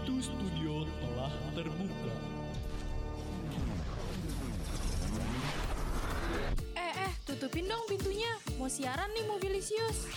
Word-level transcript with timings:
Pintu 0.00 0.16
studio 0.24 0.88
telah 0.96 1.28
terbuka. 1.52 2.14
Eh, 6.72 6.94
eh, 7.04 7.12
tutupin 7.28 7.68
dong 7.68 7.84
pintunya. 7.84 8.32
Mau 8.56 8.64
siaran 8.64 9.12
nih 9.12 9.28
Mobilisius. 9.28 10.08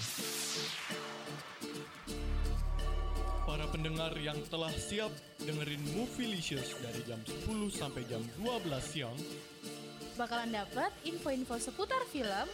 Para 3.44 3.68
pendengar 3.76 4.16
yang 4.24 4.40
telah 4.48 4.72
siap 4.72 5.12
dengerin 5.44 5.84
Movielicious 6.00 6.80
dari 6.80 7.04
jam 7.04 7.20
10 7.44 7.68
sampai 7.68 8.08
jam 8.08 8.24
12 8.40 8.64
siang, 8.88 9.20
Bakalan 10.16 10.64
dapat 10.64 10.96
info-info 11.04 11.60
seputar 11.60 12.00
film 12.08 12.48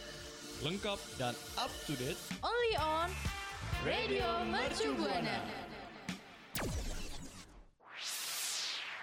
lengkap 0.66 0.98
dan 1.14 1.38
up 1.62 1.70
to 1.86 1.94
date 1.94 2.18
only 2.42 2.74
on 2.74 3.06
Radio 3.86 4.42
Mercu 4.50 4.98
Buana. 4.98 5.69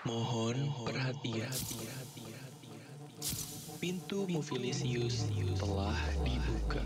Mohon 0.07 0.71
perhatian. 0.88 1.52
Pintu 3.84 4.23
Movilisius 4.31 5.27
telah 5.59 5.99
dibuka. 6.23 6.80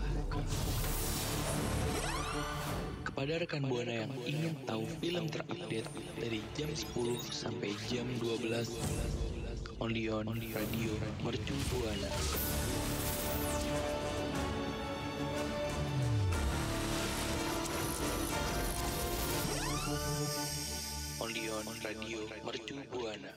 Kepada 3.06 3.38
rekan 3.38 3.62
Buana 3.70 3.94
yang 3.94 4.12
ingin 4.26 4.58
tahu 4.66 4.90
film 4.98 5.30
terupdate 5.30 5.86
dari 6.18 6.42
jam 6.58 6.74
10 6.74 7.22
sampai 7.30 7.70
jam 7.86 8.10
12 8.18 8.74
only 9.78 10.10
on 10.10 10.26
Radio 10.26 10.90
Mercu 11.22 11.54
Buana. 11.70 12.10
Radio 21.82 22.22
Mercu 22.46 22.78
Buana. 22.94 23.30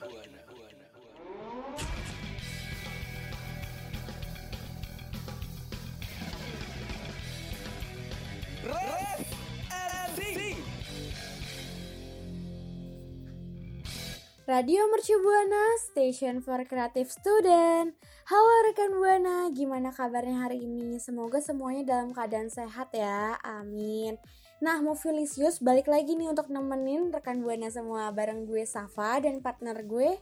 Radio 14.46 14.86
Mercu 14.94 15.18
Buana, 15.18 15.74
Station 15.90 16.38
for 16.38 16.62
Creative 16.70 17.10
Student. 17.10 17.98
Halo 18.30 18.54
rekan 18.70 18.94
Buana, 18.94 19.50
gimana 19.50 19.90
kabarnya 19.90 20.46
hari 20.46 20.62
ini? 20.62 21.02
Semoga 21.02 21.42
semuanya 21.42 21.98
dalam 21.98 22.14
keadaan 22.14 22.46
sehat 22.46 22.94
ya, 22.94 23.42
amin. 23.42 24.14
Nah, 24.56 24.80
Movilisius 24.80 25.60
balik 25.60 25.84
lagi 25.84 26.16
nih 26.16 26.32
untuk 26.32 26.48
nemenin 26.48 27.12
rekan 27.12 27.44
Buana 27.44 27.68
semua 27.68 28.08
bareng 28.08 28.48
gue 28.48 28.64
Safa 28.64 29.20
dan 29.20 29.44
partner 29.44 29.84
gue 29.84 30.16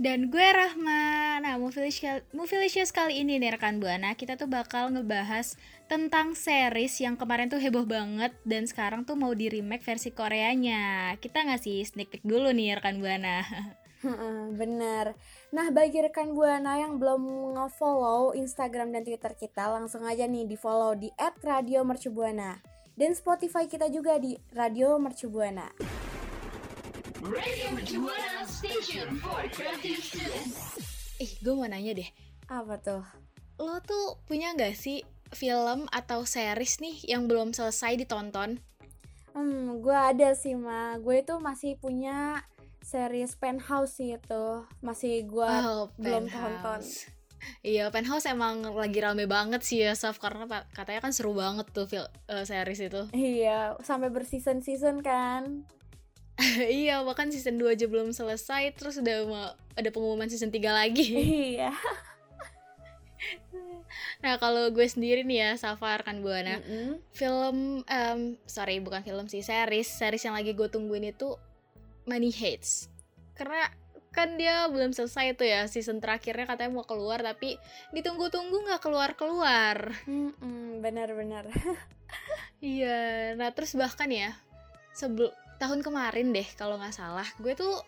Dan 0.00 0.32
gue 0.32 0.40
Rahma. 0.40 1.38
Nah, 1.44 1.60
Movilicious, 1.60 2.24
Movilicious 2.32 2.90
kali 2.96 3.20
ini 3.20 3.36
nih 3.36 3.60
rekan 3.60 3.84
Buana, 3.84 4.16
kita 4.16 4.40
tuh 4.40 4.48
bakal 4.48 4.88
ngebahas 4.88 5.60
tentang 5.84 6.32
series 6.32 6.96
yang 7.04 7.20
kemarin 7.20 7.52
tuh 7.52 7.60
heboh 7.60 7.84
banget 7.84 8.32
dan 8.48 8.64
sekarang 8.64 9.04
tuh 9.04 9.20
mau 9.20 9.36
di 9.36 9.52
remake 9.52 9.84
versi 9.84 10.16
Koreanya. 10.16 11.14
Kita 11.20 11.44
ngasih 11.44 11.84
sneak 11.84 12.08
peek 12.08 12.24
dulu 12.24 12.56
nih 12.56 12.80
rekan 12.80 13.04
Buana. 13.04 13.44
Bener. 14.60 15.12
Nah, 15.52 15.68
bagi 15.68 16.00
rekan 16.00 16.32
Buana 16.32 16.80
yang 16.80 16.96
belum 16.96 17.52
nge-follow 17.60 18.32
Instagram 18.32 18.96
dan 18.96 19.04
Twitter 19.04 19.36
kita, 19.36 19.68
langsung 19.68 20.08
aja 20.08 20.24
nih 20.24 20.48
di-follow 20.48 20.96
di 20.96 21.12
@radiomercubuana. 21.20 22.73
Dan 22.94 23.10
Spotify 23.12 23.66
kita 23.66 23.90
juga 23.90 24.16
di 24.16 24.38
Radio 24.54 24.94
Mercubuana. 25.02 25.66
Ih, 31.16 31.32
gue 31.40 31.54
mau 31.54 31.64
nanya 31.64 31.94
deh, 31.94 32.10
Apa 32.46 32.76
tuh? 32.76 33.02
lo 33.54 33.78
tuh 33.86 34.18
punya 34.26 34.50
gak 34.52 34.74
sih 34.74 35.06
film 35.30 35.86
atau 35.94 36.26
series 36.26 36.82
nih 36.82 37.06
yang 37.06 37.30
belum 37.30 37.54
selesai 37.54 37.94
ditonton? 37.96 38.58
Hmm, 39.30 39.78
gue 39.78 39.94
ada 39.94 40.34
sih, 40.34 40.54
Ma. 40.54 40.98
Gue 40.98 41.22
itu 41.22 41.38
masih 41.38 41.78
punya 41.78 42.42
series 42.82 43.34
Penthouse 43.34 43.98
sih 43.98 44.14
itu. 44.14 44.46
Masih 44.78 45.26
gue 45.26 45.46
Oh, 45.46 45.86
belum 45.98 46.26
tonton. 46.26 46.82
Iya, 47.64 47.88
Penthouse 47.88 48.28
emang 48.28 48.60
lagi 48.76 49.00
rame 49.00 49.24
banget 49.24 49.64
sih 49.64 49.80
ya, 49.80 49.96
Saf. 49.96 50.20
Karena 50.20 50.44
katanya 50.72 51.00
kan 51.00 51.12
seru 51.16 51.32
banget 51.32 51.66
tuh 51.72 51.88
fil- 51.88 52.12
eh, 52.28 52.44
series 52.44 52.80
itu. 52.84 53.02
Iya, 53.16 53.80
sampai 53.80 54.12
berseason-season 54.12 55.00
kan. 55.00 55.64
iya, 56.66 57.00
bahkan 57.06 57.30
season 57.30 57.56
2 57.62 57.78
aja 57.78 57.86
belum 57.86 58.10
selesai, 58.10 58.74
terus 58.74 58.98
udah 58.98 59.16
mau 59.24 59.44
ada 59.78 59.88
pengumuman 59.94 60.26
season 60.26 60.50
3 60.50 60.74
lagi. 60.74 61.06
iya. 61.54 61.70
nah, 64.20 64.36
kalau 64.42 64.68
gue 64.74 64.84
sendiri 64.84 65.22
nih 65.22 65.38
ya, 65.46 65.50
Safar 65.54 66.02
kan 66.02 66.20
Buana. 66.20 66.58
Mm-mm. 66.58 66.98
Film, 67.14 67.86
em, 67.86 68.34
sorry 68.44 68.82
bukan 68.82 69.06
film 69.06 69.30
sih, 69.30 69.40
series. 69.46 69.86
Series 69.86 70.24
yang 70.26 70.34
lagi 70.34 70.52
gue 70.52 70.66
tungguin 70.66 71.14
itu 71.14 71.38
Money 72.04 72.34
Hates. 72.34 72.90
Karena 73.38 73.70
kan 74.14 74.38
dia 74.38 74.70
belum 74.70 74.94
selesai 74.94 75.34
tuh 75.34 75.44
ya, 75.50 75.66
season 75.66 75.98
terakhirnya 75.98 76.46
katanya 76.46 76.70
mau 76.70 76.86
keluar, 76.86 77.18
tapi 77.20 77.58
ditunggu-tunggu 77.90 78.62
nggak 78.64 78.80
keluar-keluar. 78.80 79.90
Mm-mm, 80.06 80.80
Benar-benar. 80.80 81.50
Iya, 82.64 83.34
nah 83.36 83.52
terus 83.52 83.76
bahkan 83.76 84.08
ya 84.08 84.32
sebelum 84.96 85.28
tahun 85.60 85.84
kemarin 85.84 86.32
deh 86.32 86.48
kalau 86.56 86.80
nggak 86.80 86.96
salah, 86.96 87.26
gue 87.42 87.52
tuh 87.52 87.82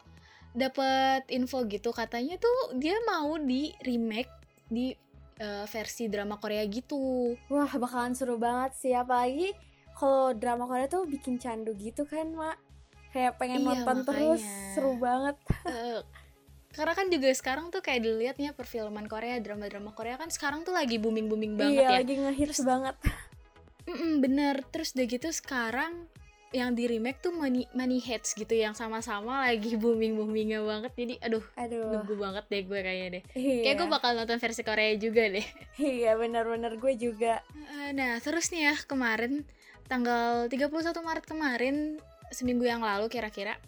dapet 0.52 1.24
info 1.32 1.64
gitu 1.64 1.92
katanya 1.92 2.36
tuh 2.40 2.76
dia 2.76 2.96
mau 3.04 3.36
di 3.40 3.72
remake 3.84 4.32
di 4.68 4.92
eh, 5.40 5.64
versi 5.64 6.08
drama 6.12 6.36
Korea 6.36 6.64
gitu. 6.68 7.32
Wah, 7.48 7.72
bakalan 7.76 8.12
seru 8.12 8.36
banget 8.36 8.76
sih. 8.76 8.92
Apalagi 8.92 9.52
kalau 9.96 10.36
drama 10.36 10.68
Korea 10.68 10.88
tuh 10.88 11.08
bikin 11.08 11.40
candu 11.40 11.72
gitu 11.76 12.04
kan, 12.04 12.32
Mak. 12.32 12.65
Kayak 13.16 13.40
pengen 13.40 13.64
Iya, 13.64 13.68
nonton 13.72 13.96
terus. 14.04 14.42
makanya. 14.44 14.72
Seru 14.76 14.92
banget. 15.00 15.36
Eh, 15.66 16.00
karena 16.76 16.92
kan 16.92 17.08
juga 17.08 17.32
sekarang 17.32 17.72
tuh 17.72 17.80
kayak 17.80 18.04
dilihatnya 18.04 18.52
perfilman 18.52 19.08
Korea, 19.08 19.40
drama-drama 19.40 19.90
Korea 19.90 20.20
kan 20.20 20.28
sekarang 20.28 20.60
tuh 20.60 20.76
lagi 20.76 21.00
booming-booming 21.00 21.56
banget 21.56 21.80
iya, 21.80 21.88
ya. 21.88 21.96
lagi 21.96 22.14
ngehits 22.14 22.60
banget. 22.62 22.92
Mm-mm, 23.88 24.20
bener, 24.20 24.60
terus 24.68 24.92
udah 24.92 25.06
gitu 25.06 25.32
sekarang 25.32 26.04
yang 26.52 26.72
di 26.72 26.84
remake 26.84 27.18
tuh 27.18 27.32
Money, 27.32 27.64
Money 27.72 27.98
Heads 27.98 28.32
gitu 28.32 28.52
yang 28.52 28.72
sama-sama 28.72 29.48
lagi 29.48 29.72
booming-boomingnya 29.80 30.60
banget. 30.60 30.92
Jadi 30.94 31.14
aduh, 31.18 31.44
Aduh. 31.56 31.96
nunggu 31.96 32.14
banget 32.14 32.44
deh 32.46 32.62
gue 32.62 32.78
kayaknya 32.78 33.08
deh. 33.08 33.22
Iya. 33.32 33.56
Kayak 33.64 33.76
gue 33.76 33.88
bakal 33.90 34.10
nonton 34.12 34.38
versi 34.38 34.62
Korea 34.62 34.92
juga 34.96 35.22
deh. 35.26 35.46
Iya, 35.80 36.12
benar-benar 36.14 36.76
gue 36.76 36.92
juga. 36.94 37.40
Eh, 37.72 37.90
Nah, 37.90 38.20
terus 38.20 38.52
nih 38.52 38.68
ya 38.68 38.74
kemarin 38.84 39.48
tanggal 39.86 40.52
31 40.52 40.68
Maret 41.00 41.24
kemarin 41.24 41.76
seminggu 42.30 42.66
yang 42.66 42.82
lalu 42.82 43.06
kira-kira. 43.10 43.58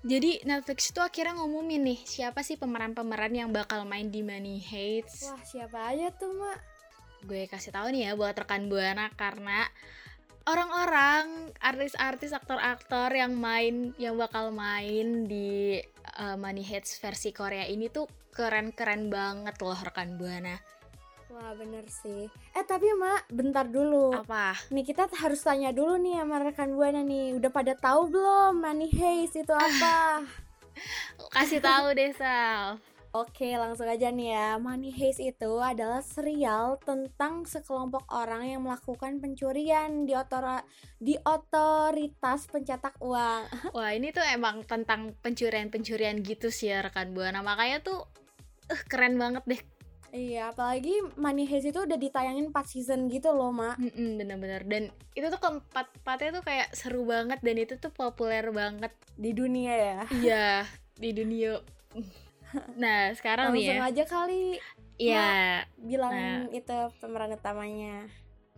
Jadi 0.00 0.40
Netflix 0.48 0.96
itu 0.96 1.00
akhirnya 1.04 1.36
ngumumin 1.36 1.84
nih 1.84 2.00
siapa 2.08 2.40
sih 2.40 2.56
pemeran-pemeran 2.56 3.36
yang 3.36 3.50
bakal 3.52 3.84
main 3.84 4.08
di 4.08 4.24
Money 4.24 4.56
Heights. 4.56 5.28
Wah, 5.28 5.44
siapa 5.44 5.92
aja 5.92 6.08
tuh, 6.16 6.32
Mak? 6.32 6.58
Gue 7.28 7.44
kasih 7.44 7.68
tahu 7.68 7.92
nih 7.92 8.08
ya 8.08 8.12
buat 8.16 8.32
rekan 8.32 8.72
Buana 8.72 9.12
karena 9.12 9.68
orang-orang, 10.48 11.52
artis-artis, 11.60 12.32
aktor-aktor 12.32 13.12
yang 13.12 13.36
main 13.36 13.92
yang 14.00 14.16
bakal 14.16 14.48
main 14.48 15.28
di 15.28 15.84
eh, 16.16 16.36
Money 16.40 16.64
Heights 16.64 16.96
versi 16.96 17.36
Korea 17.36 17.68
ini 17.68 17.92
tuh 17.92 18.08
keren-keren 18.32 19.12
banget 19.12 19.60
loh 19.60 19.76
rekan 19.76 20.16
Buana. 20.16 20.56
Wah, 21.30 21.54
bener 21.54 21.86
sih. 21.86 22.26
Eh, 22.58 22.64
tapi 22.66 22.90
Mak, 22.90 23.30
bentar 23.30 23.62
dulu. 23.62 24.10
Apa? 24.10 24.58
Nih 24.74 24.82
kita 24.82 25.06
harus 25.06 25.38
tanya 25.46 25.70
dulu 25.70 25.94
nih 25.94 26.18
sama 26.18 26.42
rekan 26.42 26.74
Buana 26.74 27.06
nih, 27.06 27.38
udah 27.38 27.50
pada 27.54 27.78
tahu 27.78 28.10
belum 28.10 28.58
Money 28.58 28.90
Heist 28.90 29.38
itu 29.38 29.54
apa? 29.54 30.26
Kasih 31.34 31.62
tahu 31.62 31.94
deh 31.94 32.10
Sal. 32.18 32.82
Oke, 33.10 33.58
langsung 33.58 33.90
aja 33.90 34.10
nih 34.10 34.34
ya. 34.34 34.48
Money 34.58 34.90
Heist 34.90 35.18
itu 35.18 35.58
adalah 35.58 36.02
serial 36.02 36.78
tentang 36.82 37.46
sekelompok 37.46 38.06
orang 38.10 38.50
yang 38.50 38.62
melakukan 38.66 39.18
pencurian 39.18 40.06
di 40.06 40.14
otora 40.14 40.62
di 40.98 41.14
otoritas 41.14 42.50
pencetak 42.50 42.98
uang. 42.98 43.50
Wah 43.78 43.90
ini 43.94 44.10
tuh 44.10 44.22
emang 44.26 44.66
tentang 44.66 45.14
pencurian-pencurian 45.22 46.22
gitu 46.26 46.50
sih 46.50 46.70
ya 46.70 46.86
rekan 46.86 47.10
Buana 47.10 47.42
Makanya 47.42 47.82
tuh 47.82 48.06
eh, 48.70 48.82
keren 48.86 49.18
banget 49.18 49.42
deh 49.46 49.62
Iya, 50.10 50.50
apalagi 50.50 50.94
Money 51.14 51.46
Heist 51.46 51.70
itu 51.70 51.80
udah 51.86 51.94
ditayangin 51.94 52.50
4 52.50 52.66
season 52.66 53.06
gitu 53.06 53.30
loh, 53.30 53.54
Mak. 53.54 53.78
Mm-mm, 53.78 54.18
Bener-bener 54.18 54.62
Dan 54.66 54.82
itu 55.14 55.26
tuh 55.30 55.38
keempat-empatnya 55.38 56.30
tuh 56.38 56.44
kayak 56.44 56.68
seru 56.74 57.06
banget 57.06 57.38
Dan 57.42 57.56
itu 57.62 57.78
tuh 57.78 57.94
populer 57.94 58.42
banget 58.50 58.90
Di 59.14 59.30
dunia 59.30 59.74
ya. 59.74 59.98
Iya 60.10 60.48
di 61.00 61.16
dunia 61.16 61.56
Nah 62.82 63.14
sekarang 63.16 63.56
nih 63.56 63.72
Langsung 63.72 63.80
ya 63.80 63.88
aja 63.88 64.04
kali 64.04 64.42
Iya 65.00 65.28
bilang 65.80 66.12
Nah. 66.12 66.44
itu 66.52 66.76
pemeran 67.00 67.32
utamanya. 67.32 68.04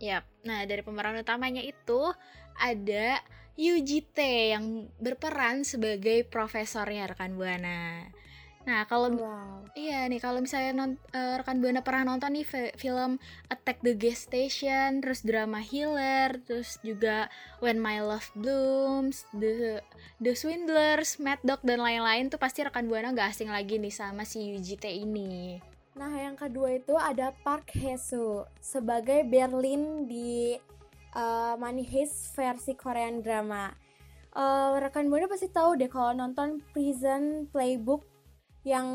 Yap. 0.03 0.27
Nah, 0.43 0.67
dari 0.67 0.83
pemeran 0.83 1.15
utamanya 1.15 1.63
itu 1.63 2.11
ada 2.59 3.23
UGT 3.55 4.17
yang 4.51 4.91
berperan 4.99 5.63
sebagai 5.63 6.27
profesornya 6.27 7.07
rekan 7.07 7.39
Buana. 7.39 8.11
Nah, 8.63 8.87
kalau 8.87 9.11
Wow. 9.11 9.67
iya 9.75 10.07
nih 10.07 10.23
kalau 10.23 10.39
misalnya 10.39 10.71
non, 10.71 10.95
eh, 11.11 11.35
rekan 11.35 11.59
Buana 11.59 11.83
pernah 11.83 12.15
nonton 12.15 12.31
nih 12.31 12.47
fi- 12.47 12.75
film 12.79 13.19
Attack 13.51 13.83
the 13.83 13.91
Gas 13.91 14.23
Station, 14.31 15.03
terus 15.03 15.19
drama 15.27 15.59
Healer, 15.59 16.39
terus 16.47 16.79
juga 16.79 17.27
When 17.59 17.83
My 17.83 17.99
Love 17.99 18.31
Blooms, 18.39 19.27
The 19.35 19.83
The 20.23 20.31
Swindlers, 20.31 21.19
Mad 21.19 21.43
Dog 21.43 21.59
dan 21.67 21.83
lain-lain 21.83 22.31
tuh 22.31 22.39
pasti 22.39 22.63
rekan 22.63 22.87
Buana 22.87 23.11
nggak 23.11 23.35
asing 23.35 23.51
lagi 23.51 23.75
nih 23.75 23.91
sama 23.91 24.23
si 24.23 24.55
UGT 24.55 24.87
ini. 25.03 25.59
Nah, 25.99 26.09
yang 26.15 26.39
kedua 26.39 26.73
itu 26.79 26.95
ada 26.97 27.35
Park 27.43 27.69
Hae-soo 27.75 28.49
sebagai 28.57 29.27
Berlin 29.27 30.09
di 30.09 30.57
uh, 31.13 31.53
Money 31.59 31.85
Heist 31.85 32.33
versi 32.33 32.73
Korean 32.73 33.21
drama. 33.21 33.69
Eh, 34.33 34.73
rekan 34.81 35.13
Buana 35.13 35.29
pasti 35.29 35.45
tahu 35.45 35.77
deh 35.77 35.85
kalau 35.85 36.09
nonton 36.17 36.57
Prison 36.73 37.45
Playbook 37.53 38.01
yang 38.63 38.87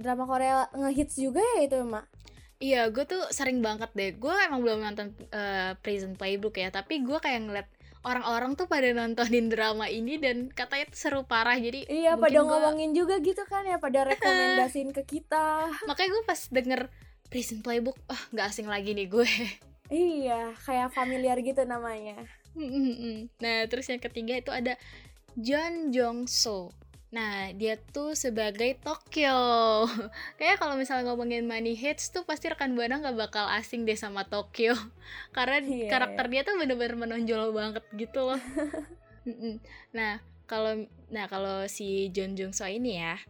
drama 0.00 0.24
Korea 0.24 0.68
ngehits 0.72 1.16
juga 1.16 1.40
ya 1.56 1.64
itu, 1.64 1.76
Mak. 1.80 2.04
Iya, 2.60 2.92
gue 2.92 3.04
tuh 3.04 3.24
sering 3.32 3.60
banget 3.60 3.88
deh. 3.92 4.12
Gue 4.16 4.32
emang 4.36 4.60
belum 4.60 4.80
nonton 4.82 5.12
eh, 5.30 5.72
Prison 5.80 6.12
Playbook 6.12 6.56
ya, 6.56 6.68
tapi 6.68 7.00
gue 7.00 7.16
kayak 7.16 7.40
ngeliat 7.44 7.68
orang-orang 8.00 8.56
tuh 8.56 8.64
pada 8.64 8.88
nontonin 8.92 9.48
drama 9.48 9.84
ini 9.84 10.16
dan 10.16 10.48
katanya 10.48 10.88
tuh 10.88 10.98
seru 10.98 11.20
parah. 11.24 11.56
Jadi 11.56 11.88
Iya, 11.88 12.16
pada 12.16 12.40
gua- 12.40 12.48
ngomongin 12.50 12.92
juga 12.92 13.16
gitu 13.20 13.44
kan 13.44 13.64
ya, 13.64 13.76
pada 13.76 14.08
rekomendasiin 14.08 14.92
ke 14.92 15.04
kita. 15.04 15.68
makanya 15.88 16.08
gue 16.10 16.22
pas 16.24 16.40
denger 16.48 16.80
Prison 17.28 17.60
Playbook, 17.60 17.96
ah 18.08 18.20
nggak 18.32 18.46
asing 18.48 18.66
lagi 18.66 18.92
nih 18.92 19.06
gue. 19.06 19.28
Iya, 19.90 20.52
kayak 20.60 20.92
familiar 20.92 21.34
gitu 21.40 21.62
namanya. 21.62 22.14
nah, 23.38 23.58
terus 23.66 23.86
yang 23.86 23.98
ketiga 23.98 24.34
itu 24.34 24.50
ada 24.50 24.74
John 25.34 25.90
Jong 25.90 26.26
So. 26.26 26.74
Nah, 27.10 27.50
dia 27.58 27.74
tuh 27.74 28.14
sebagai 28.14 28.78
Tokyo. 28.78 29.34
Kayak 30.38 30.62
kalau 30.62 30.78
misalnya 30.78 31.10
ngomongin 31.10 31.42
Money 31.42 31.74
Heist 31.74 32.14
tuh 32.14 32.22
pasti 32.22 32.46
rekan 32.46 32.78
Buana 32.78 33.02
nggak 33.02 33.18
bakal 33.18 33.50
asing 33.50 33.82
deh 33.82 33.98
sama 33.98 34.22
Tokyo. 34.30 34.78
Karena 35.36 35.58
Iya, 35.58 35.90
karakter 35.90 36.30
dia 36.30 36.42
tuh 36.46 36.54
bener-bener 36.54 36.94
menonjol 36.94 37.50
banget 37.50 37.84
gitu 37.94 38.34
loh. 38.34 38.42
Nah, 39.92 40.16
kalau 40.48 40.88
nah 41.12 41.28
kalau 41.28 41.68
si 41.68 42.08
John 42.08 42.32
Jung 42.40 42.56
So 42.56 42.64
ini 42.64 42.96
ya, 42.96 43.20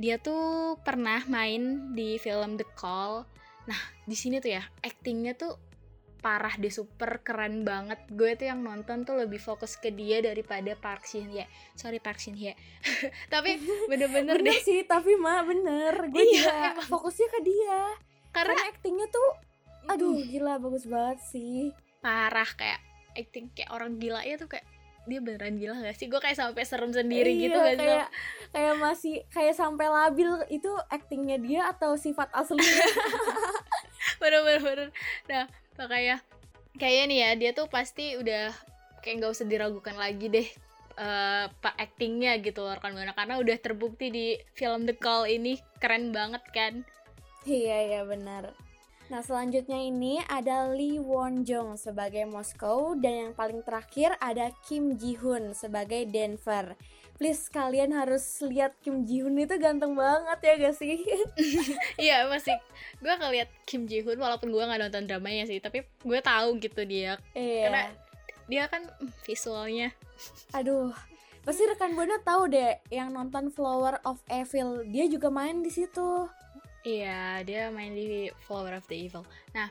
dia 0.00 0.16
tuh 0.16 0.80
pernah 0.80 1.20
main 1.28 1.92
di 1.92 2.16
film 2.16 2.56
The 2.56 2.64
Call. 2.72 3.28
Nah, 3.68 3.80
di 4.08 4.16
sini 4.16 4.40
tuh 4.40 4.56
ya, 4.56 4.64
aktingnya 4.80 5.36
tuh 5.36 5.60
parah 6.18 6.50
deh 6.52 6.68
super 6.68 7.20
keren 7.20 7.62
banget 7.62 7.98
gue 8.08 8.34
tuh 8.34 8.46
yang 8.46 8.60
nonton 8.60 9.02
tuh 9.02 9.14
lebih 9.14 9.38
fokus 9.38 9.74
ke 9.74 9.88
dia 9.88 10.18
daripada 10.18 10.74
Park 10.74 11.02
Shin 11.02 11.26
Hye 11.28 11.46
sorry 11.72 11.98
Park 11.98 12.18
Shin 12.18 12.34
Hye 12.34 12.58
tapi 13.32 13.56
bener-bener 13.86 14.36
Bener 14.36 14.50
deh 14.50 14.58
sih, 14.58 14.82
tapi 14.82 15.14
mah 15.14 15.42
bener. 15.42 15.94
Gue 16.08 16.18
Iya, 16.20 16.42
juga 16.42 16.52
emang. 16.72 16.88
fokusnya 16.88 17.28
ke 17.28 17.40
dia. 17.40 17.78
karena 18.28 18.50
Karena 18.50 18.62
aktingnya 18.68 19.06
tuh, 19.08 19.28
aduh 19.86 20.14
gila 20.20 20.58
bagus 20.58 20.84
banget 20.84 21.18
sih. 21.24 21.70
parah 21.98 22.46
kayak 22.52 22.78
acting 23.12 23.50
kayak 23.50 23.70
orang 23.70 23.96
gila 23.96 24.20
ya 24.20 24.34
tuh 24.34 24.46
kayak 24.46 24.62
dia 25.04 25.18
beneran 25.18 25.56
gila 25.56 25.74
gak 25.80 25.94
sih 25.94 26.06
gue 26.06 26.18
kayak 26.18 26.36
sampai 26.36 26.62
serem 26.62 26.90
sendiri 26.90 27.30
Iya, 27.30 27.42
gitu 27.42 27.58
sih 27.58 27.76
kayak 27.78 28.08
kayak 28.50 28.74
masih 28.76 29.14
kayak 29.28 29.54
sampai 29.54 29.86
labil 29.88 30.28
itu 30.48 30.68
aktingnya 30.88 31.38
dia 31.38 31.60
atau 31.66 31.94
sifat 31.94 32.28
aslinya. 32.30 32.84
bener-bener 34.20 34.90
nah 35.24 35.44
makanya 35.78 36.18
kayaknya 36.76 37.04
nih 37.06 37.18
ya 37.18 37.30
dia 37.38 37.50
tuh 37.54 37.70
pasti 37.70 38.18
udah 38.18 38.50
kayak 39.00 39.22
nggak 39.22 39.32
usah 39.32 39.46
diragukan 39.46 39.94
lagi 39.94 40.26
deh 40.26 40.48
eh 40.98 41.44
pak 41.62 41.74
actingnya 41.78 42.42
gitu 42.42 42.66
loh 42.66 42.74
rekan 42.74 42.90
buana 42.90 43.14
karena 43.14 43.38
udah 43.38 43.56
terbukti 43.62 44.10
di 44.10 44.26
film 44.58 44.82
The 44.82 44.98
Call 44.98 45.30
ini 45.30 45.54
keren 45.78 46.10
banget 46.10 46.42
kan 46.50 46.82
iya 47.46 47.86
iya 47.86 48.02
benar. 48.02 48.52
Nah 49.08 49.24
selanjutnya 49.24 49.80
ini 49.80 50.20
ada 50.28 50.68
Lee 50.68 51.00
Won 51.00 51.40
Jong 51.40 51.80
sebagai 51.80 52.28
Moskow 52.28 52.92
dan 52.92 53.30
yang 53.30 53.32
paling 53.32 53.64
terakhir 53.64 54.12
ada 54.20 54.52
Kim 54.68 55.00
Ji 55.00 55.16
Hoon 55.16 55.56
sebagai 55.56 56.04
Denver. 56.04 56.76
Please 57.18 57.50
kalian 57.50 57.90
harus 57.90 58.22
lihat 58.46 58.78
Kim 58.78 59.02
Ji 59.02 59.26
Hoon 59.26 59.34
itu 59.42 59.58
ganteng 59.58 59.98
banget 59.98 60.38
ya 60.38 60.54
gak 60.54 60.76
sih? 60.78 61.02
iya 62.06 62.30
masih 62.30 62.54
gue 63.02 63.10
ngeliat 63.10 63.50
Kim 63.66 63.90
Ji 63.90 64.06
Hoon 64.06 64.22
walaupun 64.22 64.54
gue 64.54 64.62
nggak 64.62 64.86
nonton 64.86 65.10
dramanya 65.10 65.44
sih 65.50 65.58
tapi 65.58 65.82
gue 65.82 66.20
tahu 66.22 66.62
gitu 66.62 66.86
dia 66.86 67.18
iya. 67.34 67.66
karena 67.66 67.82
dia 68.48 68.64
kan 68.70 68.86
visualnya 69.26 69.90
Aduh, 70.56 70.90
pasti 71.46 71.62
rekan 71.66 71.94
buana 71.94 72.18
tahu 72.22 72.50
deh 72.50 72.74
yang 72.90 73.14
nonton 73.14 73.52
Flower 73.54 74.02
of 74.02 74.18
Evil, 74.26 74.82
dia 74.88 75.06
juga 75.06 75.30
main 75.30 75.62
di 75.62 75.70
situ. 75.70 76.26
Iya, 76.86 77.42
dia 77.44 77.70
main 77.70 77.94
di 77.94 78.30
Flower 78.46 78.78
of 78.78 78.86
the 78.90 78.96
Evil. 78.96 79.22
Nah, 79.54 79.68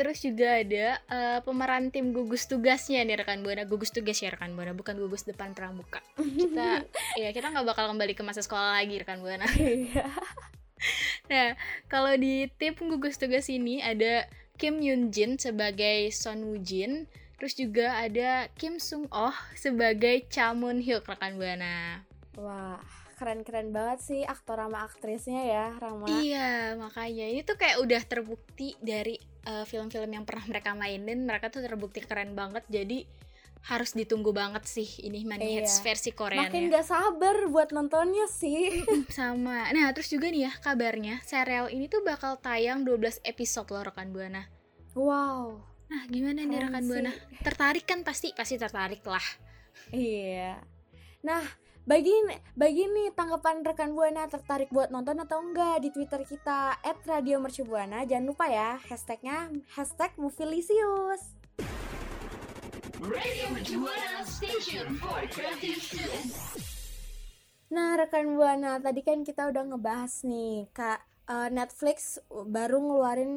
terus 0.00 0.24
juga 0.24 0.64
ada 0.64 0.96
eh, 0.96 1.38
pemeran 1.44 1.92
tim 1.92 2.16
gugus 2.16 2.48
tugasnya 2.48 3.04
nih 3.04 3.20
rekan 3.20 3.44
buana. 3.44 3.68
Gugus 3.68 3.92
tugas 3.92 4.16
ya 4.16 4.32
rekan 4.32 4.56
buana, 4.56 4.72
bukan 4.72 4.96
gugus 4.96 5.28
depan 5.28 5.52
pramuka. 5.52 6.00
Kita, 6.16 6.88
ya 7.20 7.28
kita 7.36 7.52
nggak 7.52 7.68
bakal 7.68 7.92
kembali 7.92 8.16
ke 8.16 8.24
masa 8.24 8.40
sekolah 8.40 8.80
lagi 8.80 8.96
rekan 8.96 9.20
buana. 9.20 9.44
Iya. 9.60 10.08
Nah, 11.28 11.52
kalau 11.92 12.16
di 12.16 12.48
tim 12.56 12.72
gugus 12.80 13.20
tugas 13.20 13.52
ini 13.52 13.84
ada 13.84 14.24
Kim 14.56 14.80
Yoon 14.80 15.12
Jin 15.12 15.36
sebagai 15.36 16.08
Son 16.16 16.40
Woo 16.40 16.56
Jin, 16.56 17.04
terus 17.36 17.52
juga 17.52 18.00
ada 18.00 18.48
Kim 18.56 18.80
Sung 18.80 19.04
Oh 19.12 19.36
sebagai 19.52 20.24
Cha 20.32 20.56
Moon 20.56 20.80
Hyuk 20.80 21.04
rekan 21.04 21.36
buana. 21.36 22.08
Wah, 22.40 22.80
keren-keren 23.20 23.68
banget 23.76 24.00
sih 24.00 24.20
aktor 24.24 24.56
sama 24.56 24.88
aktrisnya 24.88 25.44
ya, 25.44 25.66
Rama. 25.76 26.08
Iya, 26.08 26.80
makanya 26.80 27.26
ini 27.28 27.44
tuh 27.44 27.60
kayak 27.60 27.84
udah 27.84 28.00
terbukti 28.08 28.72
dari 28.80 29.20
uh, 29.46 29.64
film-film 29.64 30.10
yang 30.10 30.24
pernah 30.24 30.44
mereka 30.48 30.74
mainin, 30.74 31.24
mereka 31.24 31.48
tuh 31.48 31.62
terbukti 31.62 32.00
keren 32.02 32.34
banget. 32.34 32.64
Jadi 32.68 33.04
harus 33.60 33.92
ditunggu 33.92 34.32
banget 34.32 34.64
sih 34.64 34.88
ini 35.04 35.20
Money 35.28 35.60
Iya. 35.60 35.68
Versi 35.84 36.16
Makin 36.16 36.16
Koreanya. 36.16 36.80
gak 36.80 36.86
sabar 36.88 37.36
buat 37.52 37.68
nontonnya 37.76 38.24
sih. 38.24 38.80
Sama. 39.12 39.68
Nah, 39.76 39.92
terus 39.92 40.08
juga 40.08 40.32
nih 40.32 40.48
ya 40.48 40.52
kabarnya 40.64 41.20
serial 41.28 41.68
ini 41.68 41.84
tuh 41.84 42.00
bakal 42.00 42.40
tayang 42.40 42.88
12 42.88 43.20
episode 43.20 43.68
loh 43.68 43.84
rekan 43.84 44.16
Buana. 44.16 44.48
Wow. 44.96 45.60
Nah, 45.92 46.02
gimana 46.08 46.40
nih 46.40 46.56
rekan. 46.56 46.88
Buana? 46.88 47.12
Tertarik 47.44 47.84
kan 47.84 48.00
pasti 48.00 48.32
pasti 48.32 48.56
tertarik 48.56 49.04
lah. 49.04 49.24
Iya. 49.92 50.56
Nah, 51.20 51.44
bagi 51.88 52.12
bagi 52.52 52.84
nih 52.84 53.16
tanggapan 53.16 53.64
rekan 53.64 53.96
Buana 53.96 54.28
tertarik 54.28 54.68
buat 54.68 54.92
nonton 54.92 55.16
atau 55.24 55.40
enggak 55.40 55.80
di 55.80 55.88
Twitter 55.88 56.20
kita 56.28 56.76
@radiomercubuana. 56.84 58.04
Jangan 58.04 58.26
lupa 58.28 58.52
ya 58.52 58.76
hashtagnya 58.84 59.48
hashtag 59.72 60.12
Movielisius. 60.20 61.40
Nah, 67.70 67.96
rekan 67.96 68.36
Buana, 68.36 68.76
tadi 68.82 69.00
kan 69.00 69.24
kita 69.24 69.48
udah 69.48 69.72
ngebahas 69.72 70.26
nih, 70.28 70.68
Kak 70.76 71.00
eh, 71.32 71.48
Netflix 71.48 72.20
baru 72.28 72.76
ngeluarin 72.76 73.32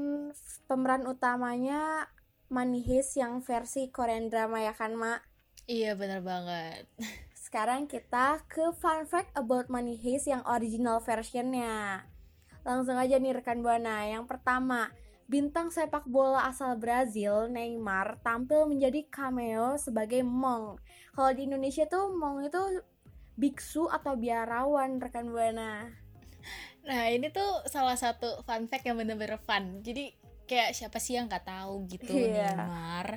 pemeran 0.67 1.07
utamanya 1.07 2.11
Money 2.51 2.83
Heist 2.83 3.15
yang 3.15 3.39
versi 3.39 3.87
Korean 3.87 4.27
drama 4.27 4.59
ya 4.59 4.75
kan, 4.75 4.99
Mak? 4.99 5.23
Iya, 5.63 5.95
bener 5.95 6.19
banget. 6.19 6.91
Sekarang 7.53 7.85
kita 7.85 8.41
ke 8.49 8.73
fun 8.81 9.05
fact 9.05 9.29
about 9.37 9.69
Money 9.69 9.93
Heist 10.01 10.25
yang 10.25 10.41
original 10.41 10.97
versionnya. 10.97 12.01
Langsung 12.65 12.97
aja 12.97 13.21
nih 13.21 13.29
rekan 13.29 13.61
Buana. 13.61 14.09
Yang 14.09 14.25
pertama, 14.25 14.89
bintang 15.29 15.69
sepak 15.69 16.09
bola 16.09 16.49
asal 16.49 16.73
Brazil 16.81 17.45
Neymar 17.53 18.17
tampil 18.25 18.65
menjadi 18.65 19.05
cameo 19.05 19.77
sebagai 19.77 20.25
Mong. 20.25 20.81
Kalau 21.13 21.29
di 21.37 21.45
Indonesia 21.45 21.85
tuh 21.85 22.17
Mong 22.17 22.49
itu 22.49 22.81
biksu 23.37 23.85
atau 23.85 24.17
biarawan 24.17 24.97
rekan 24.97 25.29
Buana. 25.29 25.93
Nah, 26.89 27.05
ini 27.13 27.29
tuh 27.29 27.69
salah 27.69 27.93
satu 27.93 28.41
fun 28.49 28.65
fact 28.65 28.89
yang 28.89 28.97
bener-bener 28.97 29.37
fun. 29.37 29.85
Jadi 29.85 30.09
kayak 30.49 30.75
siapa 30.75 30.99
sih 30.99 31.15
yang 31.15 31.29
nggak 31.29 31.47
tahu 31.47 31.87
gitu 31.87 32.17
Iya. 32.17 32.57
Neymar 32.57 33.07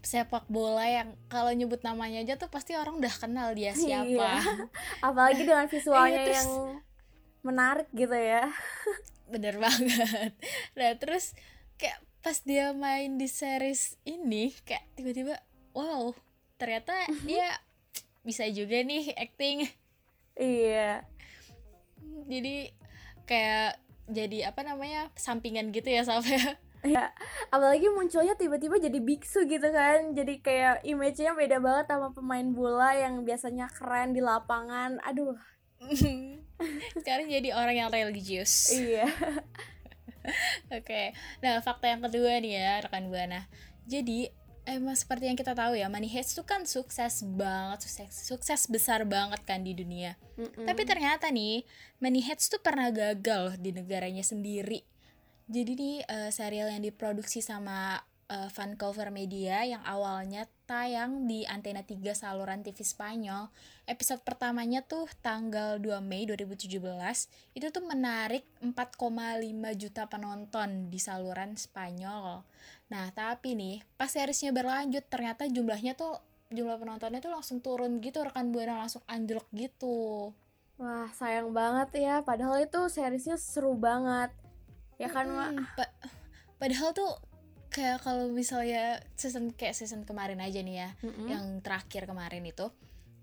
sepak 0.00 0.48
bola 0.48 0.84
yang 0.88 1.12
kalau 1.28 1.52
nyebut 1.52 1.84
namanya 1.84 2.24
aja 2.24 2.40
tuh 2.40 2.48
pasti 2.48 2.72
orang 2.72 2.96
udah 3.00 3.12
kenal 3.12 3.52
dia 3.52 3.76
siapa. 3.76 4.08
Iya. 4.08 4.32
Apalagi 5.06 5.44
dengan 5.44 5.68
visualnya 5.72 6.20
Iya, 6.20 6.26
terus- 6.26 6.36
yang 6.40 6.50
menarik 7.44 7.88
gitu 7.92 8.16
ya. 8.16 8.48
Bener 9.32 9.60
banget. 9.60 10.32
Nah, 10.74 10.90
terus 10.98 11.36
kayak 11.78 12.00
pas 12.20 12.36
dia 12.44 12.72
main 12.76 13.16
di 13.16 13.28
series 13.30 13.96
ini 14.04 14.52
kayak 14.68 14.84
tiba-tiba 14.98 15.40
wow, 15.72 16.12
ternyata 16.60 16.92
dia 17.24 17.56
bisa 18.20 18.44
juga 18.52 18.82
nih 18.84 19.14
acting. 19.16 19.64
Iya. 20.36 21.04
Jadi 22.28 22.72
kayak 23.24 23.78
jadi 24.10 24.50
apa 24.50 24.66
namanya? 24.66 25.08
sampingan 25.14 25.70
gitu 25.70 25.88
ya 25.88 26.02
sampai 26.02 26.36
Ya, 26.80 27.12
apalagi 27.52 27.92
munculnya 27.92 28.32
tiba-tiba 28.40 28.80
jadi 28.80 28.98
biksu 28.98 29.44
gitu 29.44 29.68
kan. 29.68 30.16
Jadi 30.16 30.40
kayak 30.40 30.80
image-nya 30.84 31.36
beda 31.36 31.60
banget 31.60 31.92
sama 31.92 32.08
pemain 32.16 32.48
bola 32.48 32.96
yang 32.96 33.20
biasanya 33.20 33.68
keren 33.68 34.16
di 34.16 34.24
lapangan. 34.24 34.96
Aduh, 35.04 35.36
sekarang 37.00 37.28
jadi 37.28 37.56
orang 37.56 37.76
yang 37.76 37.88
religius 37.88 38.72
iya. 38.72 39.08
Oke, 40.76 41.16
nah 41.40 41.56
fakta 41.64 41.88
yang 41.88 42.04
kedua 42.04 42.36
nih 42.44 42.60
ya 42.60 42.84
rekan 42.84 43.08
buana. 43.08 43.48
Jadi 43.88 44.28
emang 44.68 44.92
seperti 44.92 45.32
yang 45.32 45.38
kita 45.38 45.56
tahu 45.56 45.74
ya, 45.80 45.88
Money 45.88 46.12
Heist 46.12 46.36
itu 46.36 46.44
kan 46.44 46.68
sukses 46.68 47.24
banget, 47.24 47.88
sukses, 47.88 48.12
sukses 48.28 48.60
besar 48.68 49.08
banget 49.08 49.40
kan 49.48 49.64
di 49.64 49.72
dunia. 49.72 50.20
Mm-mm. 50.36 50.68
Tapi 50.68 50.82
ternyata 50.84 51.32
nih, 51.32 51.64
Money 52.04 52.20
Heist 52.28 52.52
tuh 52.52 52.60
pernah 52.60 52.92
gagal 52.92 53.40
loh 53.48 53.56
di 53.56 53.72
negaranya 53.72 54.20
sendiri. 54.20 54.84
Jadi 55.50 55.74
nih 55.74 55.96
eh, 56.06 56.30
serial 56.30 56.70
yang 56.70 56.78
diproduksi 56.78 57.42
sama 57.42 57.98
eh, 58.30 58.46
Vancouver 58.54 59.10
Media 59.10 59.66
yang 59.66 59.82
awalnya 59.82 60.46
tayang 60.70 61.26
di 61.26 61.42
Antena 61.42 61.82
3 61.82 61.98
saluran 62.14 62.62
TV 62.62 62.86
Spanyol. 62.86 63.50
Episode 63.82 64.22
pertamanya 64.22 64.86
tuh 64.86 65.10
tanggal 65.18 65.82
2 65.82 65.98
Mei 66.06 66.22
2017. 66.30 66.70
Itu 67.58 67.66
tuh 67.74 67.82
menarik 67.82 68.46
4,5 68.62 68.70
juta 69.74 70.06
penonton 70.06 70.86
di 70.86 71.02
saluran 71.02 71.58
Spanyol. 71.58 72.46
Nah, 72.94 73.10
tapi 73.10 73.58
nih, 73.58 73.82
pas 73.98 74.06
seriesnya 74.06 74.54
berlanjut 74.54 75.02
ternyata 75.10 75.50
jumlahnya 75.50 75.98
tuh 75.98 76.22
jumlah 76.54 76.78
penontonnya 76.78 77.18
tuh 77.18 77.34
langsung 77.34 77.58
turun 77.58 77.98
gitu 77.98 78.22
rekan 78.22 78.54
buana 78.54 78.86
langsung 78.86 79.02
anjlok 79.10 79.50
gitu. 79.50 80.30
Wah, 80.78 81.10
sayang 81.10 81.50
banget 81.50 82.06
ya. 82.06 82.14
Padahal 82.22 82.62
itu 82.62 82.86
seriesnya 82.86 83.34
seru 83.34 83.74
banget. 83.74 84.30
Ya 85.00 85.08
kan, 85.08 85.26
Mak? 85.32 85.50
Mm, 85.56 85.64
pa- 85.72 85.94
padahal 86.60 86.92
tuh 86.92 87.08
kayak 87.72 88.04
kalau 88.04 88.28
misalnya 88.28 89.00
season 89.16 89.56
kayak 89.56 89.72
season 89.72 90.04
kemarin 90.04 90.44
aja 90.44 90.60
nih 90.60 90.76
ya, 90.84 90.90
Mm-mm. 91.00 91.24
yang 91.24 91.44
terakhir 91.64 92.04
kemarin 92.04 92.44
itu, 92.44 92.68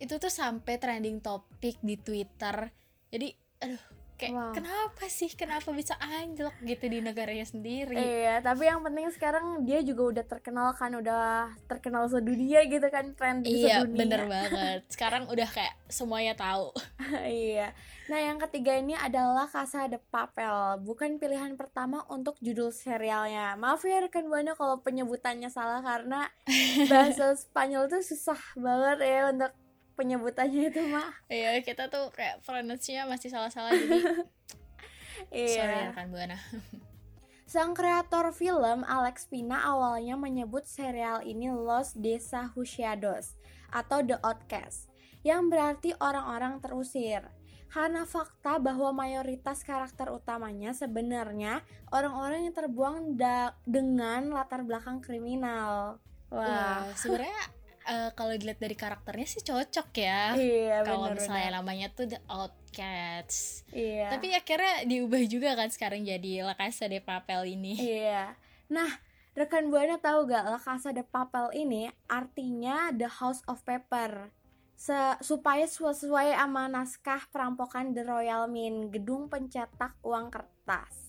itu 0.01 0.17
tuh 0.17 0.33
sampai 0.33 0.81
trending 0.81 1.21
topik 1.21 1.77
di 1.85 2.01
Twitter. 2.01 2.73
Jadi, 3.13 3.29
aduh, 3.61 3.83
kayak 4.17 4.33
Wow. 4.33 4.51
kenapa 4.51 5.05
sih, 5.07 5.29
kenapa 5.31 5.69
bisa 5.71 5.93
anjlok 5.95 6.57
gitu 6.59 6.85
di 6.85 6.99
negaranya 6.99 7.45
sendiri? 7.45 7.93
Iya, 7.93 8.41
tapi 8.41 8.65
yang 8.65 8.81
penting 8.81 9.07
sekarang 9.09 9.63
dia 9.63 9.79
juga 9.79 10.03
udah 10.11 10.25
terkenal 10.25 10.73
kan, 10.73 10.91
udah 10.91 11.47
terkenal 11.65 12.05
sedunia 12.05 12.65
gitu 12.65 12.83
kan, 12.87 13.13
trending 13.13 13.53
Iya, 13.63 13.85
sedunia. 13.85 13.95
bener 13.95 14.21
banget. 14.33 14.79
Sekarang 14.89 15.25
udah 15.25 15.45
kayak 15.45 15.77
semuanya 15.87 16.33
tahu. 16.33 16.73
iya. 17.23 17.71
Nah, 18.07 18.19
yang 18.19 18.39
ketiga 18.39 18.73
ini 18.73 18.95
adalah 18.95 19.45
Casa 19.45 19.85
de 19.85 19.99
Papel. 20.01 20.49
Bukan 20.81 21.17
pilihan 21.17 21.53
pertama 21.53 22.07
untuk 22.07 22.39
judul 22.39 22.71
serialnya. 22.71 23.53
Maaf 23.53 23.83
ya 23.83 23.99
rekan 23.99 24.25
Buana 24.25 24.55
kalau 24.55 24.79
penyebutannya 24.79 25.47
salah 25.47 25.83
karena 25.83 26.25
bahasa 26.91 27.35
Spanyol 27.35 27.85
tuh 27.87 27.99
susah 27.99 28.39
banget 28.55 28.97
ya 29.03 29.21
untuk 29.27 29.51
penyebutannya 29.97 30.69
itu, 30.69 30.81
Mak. 30.85 31.27
Iya, 31.27 31.57
kita 31.59 31.89
tuh 31.89 32.13
kayak 32.13 32.45
pronounce-nya 32.45 33.03
masih 33.03 33.33
salah-salah 33.33 33.73
jadi 33.73 33.97
sorry 35.49 35.73
ya, 35.73 35.81
Iya. 35.81 35.89
rekan 35.91 36.07
Buana. 36.13 36.37
Sang 37.47 37.71
kreator 37.71 38.29
film 38.31 38.83
Alex 38.83 39.25
Pina 39.25 39.63
awalnya 39.65 40.19
menyebut 40.19 40.67
serial 40.67 41.23
ini 41.23 41.47
Los 41.47 41.95
Desahuciados 41.95 43.39
atau 43.71 44.03
The 44.03 44.19
Outcast 44.19 44.91
yang 45.23 45.47
berarti 45.47 45.95
orang-orang 45.97 46.59
terusir. 46.59 47.23
Karena 47.67 48.03
fakta 48.03 48.59
bahwa 48.59 48.95
mayoritas 48.95 49.59
karakter 49.63 50.07
utamanya 50.07 50.71
sebenarnya 50.71 51.63
orang-orang 51.91 52.47
yang 52.47 52.55
terbuang 52.55 53.15
da- 53.15 53.55
dengan 53.67 54.31
latar 54.31 54.63
belakang 54.63 54.99
kriminal. 54.99 55.99
Wah, 56.27 56.43
Wah, 56.43 56.95
sebenarnya 56.95 57.43
eh, 57.87 58.09
kalau 58.13 58.35
dilihat 58.35 58.59
dari 58.59 58.75
karakternya 58.75 59.27
sih 59.27 59.41
cocok 59.41 59.89
ya. 59.95 60.35
iya 60.35 60.83
kalau 60.83 61.15
misalnya 61.15 61.63
namanya 61.63 61.87
tuh 61.95 62.11
The 62.11 62.19
Outcasts. 62.27 63.63
Iya. 63.71 64.11
Tapi 64.11 64.35
akhirnya 64.35 64.83
diubah 64.83 65.23
juga 65.25 65.55
kan 65.55 65.71
sekarang 65.71 66.03
jadi 66.03 66.43
La 66.43 66.53
Casa 66.53 66.91
de 66.91 66.99
Papel 66.99 67.55
ini. 67.55 67.79
Iya. 67.79 68.35
Nah, 68.67 68.91
rekan 69.33 69.71
Buana 69.71 69.95
tahu 69.97 70.27
gak 70.27 70.43
La 70.43 70.59
Casa 70.59 70.91
de 70.91 71.07
Papel 71.07 71.47
ini 71.55 71.87
artinya 72.11 72.91
The 72.91 73.07
House 73.07 73.41
of 73.47 73.63
Paper. 73.63 74.35
Se- 74.77 75.17
supaya 75.25 75.65
sesuai 75.65 76.37
sama 76.37 76.69
naskah 76.69 77.25
perampokan 77.33 77.97
The 77.97 78.05
Royal 78.05 78.45
Mint, 78.45 78.93
gedung 78.93 79.25
pencetak 79.25 79.97
uang 80.05 80.29
kertas. 80.29 81.06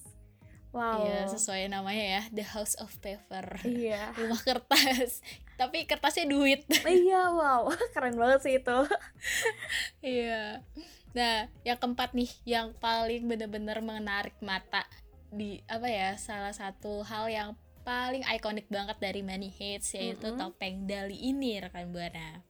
Wow. 0.69 1.01
Iya, 1.01 1.33
sesuai 1.33 1.73
namanya 1.73 2.05
ya, 2.21 2.23
The 2.29 2.45
House 2.45 2.77
of 2.77 2.93
Paper. 3.01 3.65
Iya. 3.65 4.13
Rumah 4.15 4.41
kertas. 4.45 5.25
Tapi 5.57 5.89
kertasnya 5.89 6.29
duit. 6.29 6.69
iya, 6.85 7.33
wow. 7.33 7.73
Keren 7.97 8.15
banget 8.21 8.41
sih 8.45 8.55
itu. 8.61 8.79
Iya. 10.05 10.61
Nah, 11.17 11.49
yang 11.65 11.79
keempat 11.81 12.13
nih, 12.13 12.31
yang 12.45 12.77
paling 12.77 13.25
bener-bener 13.27 13.81
menarik 13.81 14.37
mata 14.45 14.85
di 15.33 15.65
apa 15.67 15.89
ya? 15.89 16.15
Salah 16.21 16.53
satu 16.53 17.01
hal 17.03 17.33
yang 17.33 17.51
paling 17.89 18.21
ikonik 18.29 18.69
banget 18.69 19.01
dari 19.01 19.25
Money 19.25 19.49
Heist 19.49 19.97
yaitu 19.97 20.29
Mm-mm. 20.29 20.37
topeng 20.37 20.85
Dali 20.85 21.17
ini 21.17 21.57
rekan 21.57 21.89
buana. 21.89 22.45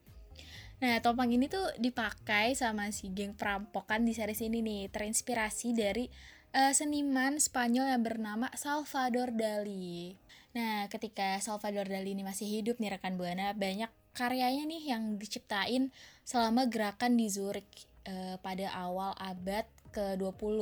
Nah, 0.79 0.99
topeng 1.03 1.31
ini 1.31 1.47
tuh 1.47 1.75
dipakai 1.79 2.55
sama 2.59 2.91
si 2.91 3.11
geng 3.11 3.35
perampokan 3.35 4.03
di 4.03 4.15
series 4.15 4.43
ini 4.43 4.63
nih, 4.63 4.91
terinspirasi 4.91 5.75
dari 5.75 6.07
eh, 6.52 6.73
seniman 6.73 7.37
Spanyol 7.37 7.93
yang 7.93 8.02
bernama 8.05 8.49
Salvador 8.57 9.35
Dali. 9.35 10.17
Nah, 10.57 10.88
ketika 10.88 11.37
Salvador 11.45 11.85
Dali 11.87 12.17
ini 12.17 12.25
masih 12.25 12.49
hidup 12.49 12.81
nih 12.81 12.97
rekan 12.97 13.21
buana, 13.21 13.52
banyak 13.52 13.90
karyanya 14.17 14.64
nih 14.67 14.90
yang 14.97 15.14
diciptain 15.21 15.95
selama 16.26 16.67
gerakan 16.67 17.14
di 17.14 17.31
Zurich 17.31 17.87
eh, 18.09 18.40
pada 18.40 18.73
awal 18.75 19.14
abad 19.21 19.69
ke-20 19.93 20.59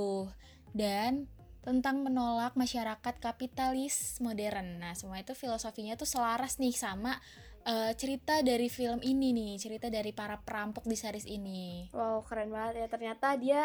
dan 0.76 1.30
tentang 1.66 2.06
menolak 2.06 2.54
masyarakat 2.54 3.14
kapitalis 3.18 4.22
modern. 4.22 4.78
Nah, 4.78 4.94
semua 4.94 5.18
itu 5.18 5.34
filosofinya 5.34 5.98
tuh 5.98 6.06
selaras 6.06 6.62
nih 6.62 6.70
sama 6.70 7.18
eh, 7.66 7.92
cerita 7.98 8.38
dari 8.46 8.70
film 8.70 9.02
ini 9.02 9.34
nih, 9.34 9.52
cerita 9.58 9.90
dari 9.90 10.14
para 10.14 10.38
perampok 10.38 10.86
di 10.86 10.94
series 10.94 11.26
ini. 11.26 11.90
Wow, 11.90 12.22
keren 12.22 12.54
banget 12.54 12.86
ya. 12.86 12.86
Ternyata 12.86 13.34
dia 13.36 13.62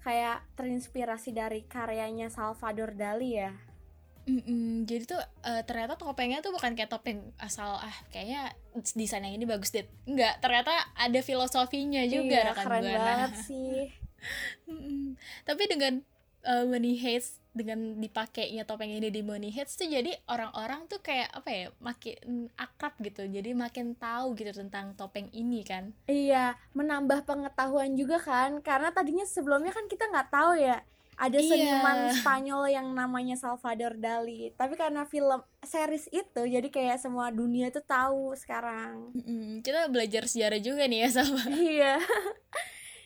kayak 0.00 0.48
terinspirasi 0.56 1.36
dari 1.36 1.68
karyanya 1.68 2.32
Salvador 2.32 2.96
Dali 2.96 3.36
ya. 3.36 3.52
Mm-mm, 4.24 4.88
jadi 4.88 5.04
tuh 5.04 5.20
eh, 5.20 5.60
ternyata 5.68 6.00
topengnya 6.00 6.40
tuh 6.40 6.56
bukan 6.56 6.72
kayak 6.72 6.88
topeng 6.88 7.20
asal 7.36 7.76
ah 7.76 7.92
kayaknya 8.08 8.56
desain 8.96 9.20
yang 9.20 9.36
ini 9.36 9.44
bagus 9.44 9.68
deh. 9.68 9.84
Enggak, 10.08 10.40
ternyata 10.40 10.72
ada 10.96 11.20
filosofinya 11.20 12.00
juga 12.08 12.40
iya, 12.40 12.48
rekan 12.48 12.64
keren 12.64 12.82
Buana. 12.88 13.04
banget 13.04 13.32
sih. 13.44 13.92
Tapi 15.48 15.62
dengan 15.68 16.00
uh, 16.44 16.64
Money 16.64 16.96
Heist 16.96 17.42
dengan 17.50 17.96
dipakainya 17.96 18.62
topeng 18.62 18.90
ini 18.90 19.08
di 19.08 19.22
Money 19.22 19.48
Heist 19.48 19.76
tuh 19.76 19.86
jadi 19.86 20.10
orang-orang 20.26 20.84
tuh 20.84 20.98
kayak 20.98 21.30
apa 21.30 21.48
ya 21.48 21.66
makin 21.78 22.16
akrab 22.54 22.98
gitu 22.98 23.22
jadi 23.24 23.54
makin 23.54 23.94
tahu 23.94 24.34
gitu 24.34 24.50
tentang 24.50 24.92
topeng 24.92 25.30
ini 25.30 25.62
kan 25.62 25.94
Iya, 26.04 26.54
menambah 26.72 27.22
pengetahuan 27.22 27.94
juga 27.94 28.18
kan, 28.18 28.58
karena 28.58 28.90
tadinya 28.90 29.22
sebelumnya 29.22 29.70
kan 29.70 29.86
kita 29.86 30.06
nggak 30.06 30.28
tahu 30.28 30.58
ya 30.58 30.82
ada 31.14 31.38
Iya. 31.38 31.46
seniman 31.46 31.98
Spanyol 32.12 32.62
yang 32.68 32.90
namanya 32.90 33.38
Salvador 33.38 33.94
Dali. 33.94 34.50
Tapi 34.50 34.74
karena 34.74 35.06
film 35.06 35.38
series 35.62 36.10
itu, 36.10 36.42
jadi 36.42 36.66
kayak 36.66 36.98
semua 36.98 37.30
dunia 37.30 37.70
tuh 37.70 37.86
tahu 37.86 38.34
sekarang. 38.34 39.14
Mm-mm. 39.14 39.62
kita 39.62 39.86
belajar 39.86 40.26
sejarah 40.26 40.58
juga 40.58 40.90
nih 40.90 41.06
ya 41.06 41.10
sama 41.14 41.38
Iya. 41.46 41.94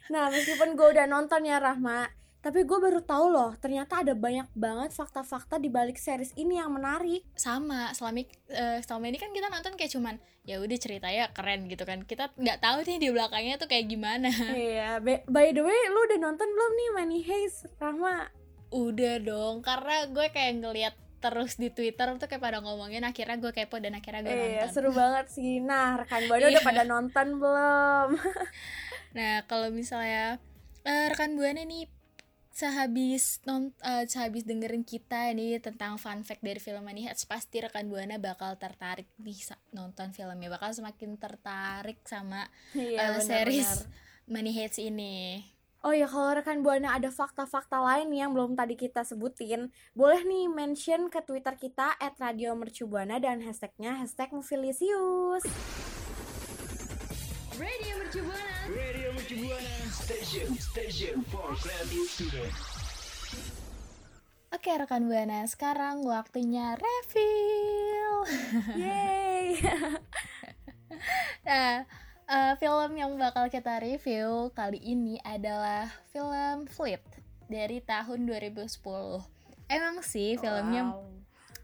Nah, 0.09 0.33
meskipun 0.33 0.73
gue 0.73 0.89
udah 0.89 1.05
nonton 1.05 1.45
ya 1.45 1.61
Rahma, 1.61 2.09
tapi 2.49 2.65
gue 2.65 2.79
baru 2.79 2.99
tahu 2.99 3.29
loh, 3.29 3.53
ternyata 3.55 4.01
ada 4.01 4.17
banyak 4.17 4.49
banget 4.53 4.91
fakta-fakta 4.91 5.57
di 5.57 5.69
balik 5.69 5.97
series 5.97 6.33
ini 6.35 6.57
yang 6.57 6.73
menarik. 6.73 7.21
sama 7.35 7.93
selama 7.93 8.25
eh, 8.49 8.81
selama 8.81 9.05
ini 9.07 9.17
kan 9.17 9.29
kita 9.31 9.47
nonton 9.47 9.77
kayak 9.77 9.93
cuman 9.93 10.17
ya 10.43 10.57
udah 10.57 10.75
ceritanya 10.75 11.29
keren 11.31 11.69
gitu 11.69 11.85
kan 11.85 12.01
kita 12.03 12.33
nggak 12.35 12.59
tahu 12.59 12.81
nih 12.83 12.97
di 12.97 13.09
belakangnya 13.09 13.57
tuh 13.57 13.69
kayak 13.69 13.85
gimana 13.87 14.33
Iya, 14.57 14.97
by 14.99 15.29
by 15.29 15.53
the 15.53 15.61
way, 15.61 15.81
lu 15.87 16.01
udah 16.03 16.19
nonton 16.19 16.49
belum 16.49 16.73
nih 16.73 16.89
Money 16.95 17.21
Heist, 17.23 17.69
Rahma? 17.77 18.33
udah 18.69 19.21
dong 19.21 19.61
karena 19.61 20.05
gue 20.07 20.27
kayak 20.29 20.53
ngeliat 20.59 20.95
terus 21.19 21.57
di 21.57 21.69
Twitter 21.69 22.05
tuh 22.15 22.25
kayak 22.27 22.39
pada 22.39 22.59
ngomongin 22.59 23.03
akhirnya 23.03 23.37
gue 23.37 23.51
kepo 23.51 23.77
dan 23.77 23.93
akhirnya 23.93 24.23
gue 24.23 24.31
Iya, 24.31 24.45
nonton 24.63 24.71
seru 24.71 24.91
banget 24.93 25.27
sih. 25.29 25.59
Nah, 25.59 25.99
rekan 25.99 26.25
Buana 26.25 26.47
udah 26.47 26.55
Iya. 26.55 26.69
pada 26.69 26.83
nonton 26.85 27.27
belum? 27.37 28.09
Nah, 29.11 29.43
kalau 29.45 29.69
misalnya 29.69 30.37
eh, 30.85 31.05
rekan 31.09 31.35
buana 31.35 31.61
nih 31.61 31.89
sehabis 32.59 33.39
non 33.47 33.71
eh, 33.87 34.03
sehabis 34.11 34.43
dengerin 34.43 34.83
kita 34.83 35.31
nih 35.31 35.63
tentang 35.63 35.95
fun 35.95 36.27
fact 36.27 36.43
dari 36.43 36.59
film 36.59 36.83
Heist 36.91 37.31
pasti 37.31 37.63
rekan 37.63 37.87
buana 37.87 38.19
bakal 38.19 38.59
tertarik 38.59 39.07
nih 39.23 39.39
nonton 39.71 40.11
filmnya 40.11 40.51
bakal 40.51 40.75
semakin 40.75 41.15
tertarik 41.23 42.03
sama 42.03 42.51
Iya, 42.75 43.15
eh, 43.15 43.23
series. 43.23 43.87
Money 44.29 44.53
Heist 44.53 44.77
ini. 44.77 45.41
Oh 45.81 45.95
ya, 45.95 46.11
kalau 46.11 46.35
rekan 46.35 46.61
Buana 46.61 46.99
ada 46.99 47.07
fakta-fakta 47.09 47.79
lain 47.79 48.11
yang 48.11 48.35
belum 48.35 48.59
tadi 48.59 48.75
kita 48.75 49.07
sebutin, 49.07 49.71
boleh 49.95 50.27
nih 50.27 50.51
mention 50.51 51.07
ke 51.07 51.23
Twitter 51.23 51.55
kita 51.55 51.95
at 52.03 52.19
Radio 52.19 52.53
Mercubuana 52.59 53.23
dan 53.23 53.41
hashtagnya 53.41 53.95
hashtag 53.95 54.35
Movilisius. 54.35 55.47
Radio 57.59 57.99
Mercubuana. 57.99 58.71
Radio 58.71 59.09
Mercubuana 59.19 59.75
Station 59.91 60.55
Station 60.63 61.27
for 61.27 61.59
Creative 61.59 62.07
Student. 62.07 62.55
Oke 64.55 64.71
rekan 64.79 65.11
Buana, 65.11 65.43
sekarang 65.51 66.07
waktunya 66.07 66.79
reveal. 66.79 68.15
Yeay. 68.79 69.59
nah, 71.51 71.83
uh, 72.31 72.55
film 72.63 72.95
yang 72.95 73.19
bakal 73.19 73.51
kita 73.51 73.83
review 73.83 74.55
kali 74.55 74.79
ini 74.79 75.19
adalah 75.27 75.91
film 76.15 76.71
Flip 76.71 77.03
dari 77.51 77.83
tahun 77.83 78.23
2010. 78.31 78.71
Emang 79.67 80.07
sih 80.07 80.39
filmnya 80.39 80.95
Wow. 80.95 81.19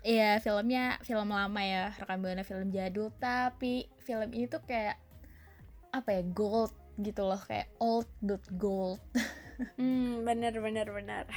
Iya, 0.04 0.36
filmnya 0.42 1.00
film 1.00 1.32
lama 1.32 1.62
ya, 1.64 1.94
rekan 1.96 2.20
buana 2.20 2.44
film 2.44 2.68
jadul, 2.68 3.08
tapi 3.16 3.88
film 4.04 4.36
ini 4.36 4.44
tuh 4.44 4.60
kayak 4.60 5.00
apa 5.94 6.18
ya, 6.18 6.22
gold 6.26 6.74
gitu 6.98 7.22
loh, 7.26 7.38
kayak 7.46 7.70
old 7.78 8.08
but 8.22 8.42
gold. 8.58 8.98
Hmm, 9.78 10.26
bener 10.26 10.50
bener 10.58 10.82
bener. 10.90 11.30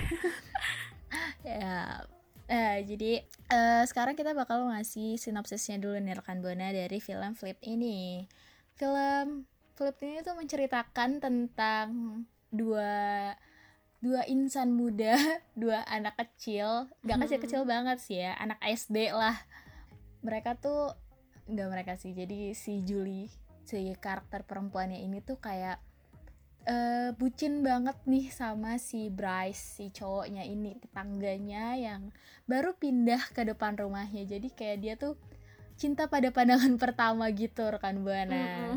ya. 1.46 2.02
Eh, 2.48 2.82
jadi 2.88 3.22
eh, 3.28 3.84
sekarang 3.86 4.18
kita 4.18 4.32
bakal 4.32 4.74
ngasih 4.74 5.20
sinopsisnya 5.22 5.78
dulu 5.78 6.02
nih 6.02 6.18
rekan 6.18 6.42
buana 6.42 6.74
dari 6.74 6.98
film 6.98 7.38
Flip 7.38 7.62
ini. 7.62 8.26
Film 8.74 9.46
Flip 9.78 9.98
ini 10.02 10.26
tuh 10.26 10.34
menceritakan 10.34 11.22
tentang 11.22 11.88
dua 12.50 13.36
dua 14.00 14.24
insan 14.30 14.74
muda, 14.74 15.18
dua 15.62 15.84
anak 15.90 16.16
kecil, 16.18 16.88
gak 17.04 17.28
kecil-kecil 17.28 17.68
banget 17.68 17.98
sih 18.00 18.24
ya, 18.24 18.38
anak 18.38 18.62
SD 18.64 19.12
lah. 19.12 19.38
Mereka 20.24 20.58
tuh 20.62 20.94
nggak 21.48 21.70
mereka 21.72 21.94
sih, 21.96 22.12
jadi 22.12 22.52
si 22.56 22.84
Julie, 22.84 23.32
si 23.68 23.92
karakter 24.00 24.48
perempuannya 24.48 25.04
ini 25.04 25.20
tuh 25.20 25.36
kayak 25.44 25.84
eh 26.68 27.16
bucin 27.16 27.64
banget 27.64 27.96
nih 28.08 28.28
sama 28.32 28.76
si 28.76 29.08
Bryce, 29.08 29.80
si 29.80 29.92
cowoknya 29.92 30.44
ini, 30.44 30.76
tetangganya 30.80 31.80
yang 31.80 32.12
baru 32.44 32.76
pindah 32.76 33.32
ke 33.32 33.48
depan 33.48 33.80
rumahnya. 33.80 34.28
Jadi 34.28 34.52
kayak 34.52 34.78
dia 34.84 34.94
tuh 35.00 35.16
cinta 35.80 36.12
pada 36.12 36.28
pandangan 36.32 36.76
pertama 36.84 37.32
gitu 37.32 37.64
rekan 37.68 38.04
buana. 38.04 38.76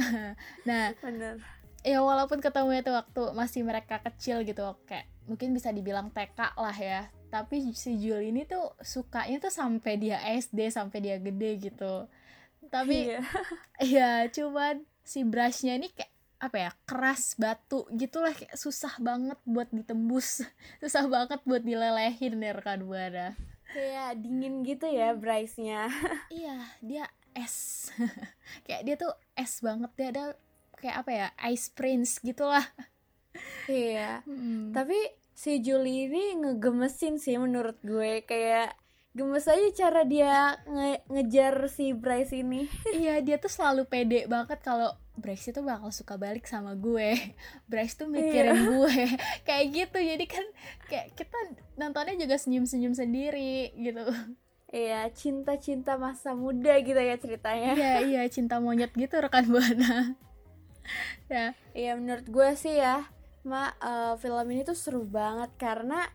nah, 0.68 0.92
Bener. 1.00 1.40
ya 1.80 2.04
walaupun 2.04 2.44
ketemu 2.44 2.84
itu 2.84 2.92
waktu 2.92 3.22
masih 3.32 3.64
mereka 3.64 4.00
kecil 4.04 4.44
gitu 4.44 4.76
kayak 4.84 5.08
mungkin 5.24 5.54
bisa 5.54 5.70
dibilang 5.70 6.10
TK 6.10 6.58
lah 6.58 6.74
ya 6.74 7.02
tapi 7.32 7.72
si 7.72 7.96
Jul 7.96 8.28
ini 8.28 8.44
tuh 8.44 8.76
sukanya 8.84 9.40
tuh 9.40 9.48
sampai 9.48 9.96
dia 9.96 10.20
SD 10.20 10.68
sampai 10.68 10.98
dia 11.00 11.16
gede 11.16 11.72
gitu 11.72 12.06
tapi 12.72 13.12
Iya. 13.12 13.20
ya 14.00 14.10
cuman 14.32 14.80
si 15.04 15.22
brushnya 15.22 15.76
ini 15.76 15.92
kayak 15.92 16.08
apa 16.42 16.56
ya 16.58 16.70
keras 16.82 17.36
batu 17.36 17.86
gitulah 17.92 18.32
kayak 18.34 18.56
susah 18.56 18.96
banget 18.98 19.38
buat 19.44 19.68
ditembus 19.70 20.42
susah 20.82 21.06
banget 21.06 21.38
buat 21.44 21.62
dilelehin 21.62 22.40
nih 22.40 22.56
rekan 22.56 22.82
buana 22.82 23.36
Kayak 23.72 24.20
dingin 24.20 24.60
gitu 24.68 24.84
ya 24.84 25.16
Bryce-nya. 25.16 25.88
iya 26.34 26.60
dia 26.84 27.08
es 27.32 27.88
kayak 28.64 28.82
dia 28.84 28.96
tuh 29.00 29.12
es 29.32 29.64
banget 29.64 29.88
dia 29.96 30.08
ada 30.12 30.24
kayak 30.76 30.96
apa 31.00 31.10
ya 31.10 31.26
ice 31.48 31.72
prince 31.72 32.20
gitulah 32.20 32.64
Iya. 33.64 34.20
Mm. 34.28 34.76
Tapi 34.76 34.98
si 35.32 35.64
Julie 35.64 36.04
ini 36.04 36.36
ngegemesin 36.36 37.16
sih 37.16 37.40
menurut 37.40 37.80
gue 37.80 38.20
kayak 38.28 38.76
gemes 39.12 39.44
aja 39.44 39.68
cara 39.76 40.08
dia 40.08 40.56
nge- 40.64 41.04
ngejar 41.12 41.54
si 41.68 41.92
Bryce 41.92 42.32
ini. 42.32 42.64
Iya 42.96 43.20
dia 43.20 43.36
tuh 43.36 43.52
selalu 43.52 43.84
pede 43.84 44.24
banget 44.24 44.60
kalau 44.64 44.96
Bryce 45.12 45.52
itu 45.52 45.60
bakal 45.60 45.92
suka 45.92 46.16
balik 46.16 46.48
sama 46.48 46.72
gue. 46.72 47.12
Bryce 47.70 48.00
tuh 48.00 48.08
mikirin 48.08 48.56
gue. 48.56 48.96
Kayak 49.46 49.64
gitu 49.72 49.98
jadi 50.00 50.24
kan 50.24 50.46
Kayak 50.88 51.06
kita 51.16 51.38
nontonnya 51.76 52.16
juga 52.16 52.40
senyum-senyum 52.40 52.96
sendiri 52.96 53.76
gitu. 53.76 54.04
Iya, 54.72 55.12
cinta-cinta 55.12 56.00
masa 56.00 56.32
muda 56.32 56.72
gitu 56.80 56.96
ya 56.96 57.20
ceritanya. 57.20 57.76
Iya 57.76 57.94
iya 58.08 58.22
cinta 58.32 58.56
monyet 58.56 58.96
gitu 58.96 59.20
rekan 59.20 59.44
Buana. 59.44 60.16
Ya. 61.28 61.52
Iya 61.76 61.92
menurut 62.00 62.24
gue 62.24 62.48
sih 62.56 62.80
ya, 62.80 63.04
Ma, 63.44 63.68
eh, 63.76 64.16
film 64.16 64.48
ini 64.48 64.64
tuh 64.64 64.72
seru 64.72 65.04
banget 65.04 65.52
karena 65.60 66.08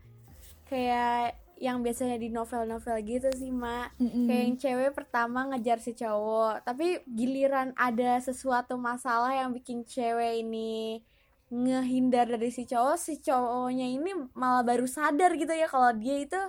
kayak 0.66 1.38
yang 1.58 1.82
biasanya 1.82 2.18
di 2.18 2.30
novel-novel 2.30 2.98
gitu 3.04 3.30
sih, 3.34 3.50
Ma. 3.54 3.90
Mm-mm. 3.98 4.26
Kayak 4.30 4.42
yang 4.46 4.56
cewek 4.58 4.92
pertama 4.94 5.40
ngejar 5.50 5.78
si 5.82 5.94
cowok, 5.94 6.62
tapi 6.66 7.02
giliran 7.10 7.74
ada 7.76 8.18
sesuatu 8.22 8.78
masalah 8.78 9.34
yang 9.34 9.54
bikin 9.54 9.84
cewek 9.86 10.42
ini 10.46 11.02
ngehindar 11.48 12.28
dari 12.28 12.52
si 12.52 12.68
cowok, 12.68 12.98
si 13.00 13.24
cowoknya 13.24 13.88
ini 13.88 14.12
malah 14.36 14.64
baru 14.68 14.84
sadar 14.84 15.32
gitu 15.40 15.54
ya 15.56 15.68
kalau 15.72 15.96
dia 15.96 16.20
itu 16.20 16.42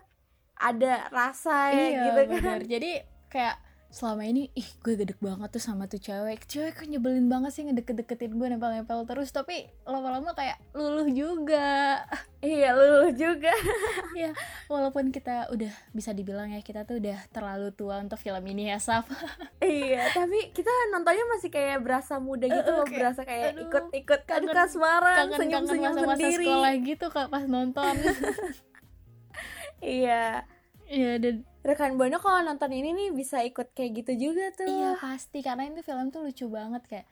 ada 0.59 1.07
rasa 1.15 1.71
ya 1.71 1.87
Iya 1.87 2.01
gitu 2.11 2.21
kan. 2.27 2.29
bener 2.43 2.61
Jadi 2.67 2.91
kayak 3.31 3.57
selama 3.91 4.21
ini 4.23 4.53
ih 4.53 4.69
gue 4.79 4.95
gedek 4.95 5.17
banget 5.19 5.49
tuh 5.49 5.63
sama 5.63 5.85
tuh 5.85 5.97
cewek 5.97 6.45
cewek 6.45 6.73
kok 6.75 6.85
nyebelin 6.85 7.25
banget 7.27 7.51
sih 7.51 7.65
ngedeket-deketin 7.65 8.31
gue 8.31 8.47
nempel-nempel 8.47 9.03
terus 9.03 9.29
tapi 9.29 9.65
lama-lama 9.83 10.33
kayak 10.33 10.61
luluh 10.71 11.09
juga 11.09 12.05
Iya, 12.39 12.71
lu 12.71 13.11
juga. 13.11 13.51
ya 14.15 14.31
walaupun 14.67 15.11
kita 15.11 15.51
udah 15.51 15.75
bisa 15.91 16.13
dibilang 16.13 16.47
ya 16.49 16.61
kita 16.61 16.85
tuh 16.85 17.03
udah 17.03 17.19
terlalu 17.29 17.73
tua 17.73 17.99
untuk 17.99 18.15
film 18.15 18.45
ini 18.47 18.69
ya 18.69 18.79
Saf 18.79 19.11
Iya, 19.59 20.07
tapi 20.13 20.53
kita 20.53 20.69
nontonnya 20.89 21.25
masih 21.27 21.49
kayak 21.49 21.81
berasa 21.81 22.17
muda 22.19 22.45
gitu 22.45 22.55
Eh, 22.55 22.69
eh, 22.69 22.77
loh, 22.77 22.87
berasa 22.87 23.21
kayak 23.23 23.59
ikut-ikut 23.59 24.21
kangen- 24.23 24.55
kasmaran, 24.55 25.33
senyum-senyum 25.33 25.95
sendiri. 25.99 26.45
sekolah 26.45 26.73
gitu 26.79 27.07
kak 27.09 27.27
pas 27.27 27.45
nonton 27.45 27.95
Iya. 29.81 30.45
Iya 30.85 31.13
dan 31.19 31.35
Rekan 31.67 31.99
Buana 31.99 32.23
kalau 32.23 32.41
nonton 32.43 32.71
ini 32.71 32.95
nih 32.95 33.09
bisa 33.11 33.43
ikut 33.43 33.75
kayak 33.75 34.05
gitu 34.05 34.31
juga 34.31 34.55
tuh. 34.55 34.69
iya 34.69 34.95
pasti. 34.97 35.43
Karena 35.43 35.67
itu 35.67 35.83
film 35.83 36.09
tuh 36.15 36.27
lucu 36.27 36.47
banget 36.49 36.83
kayak 36.87 37.07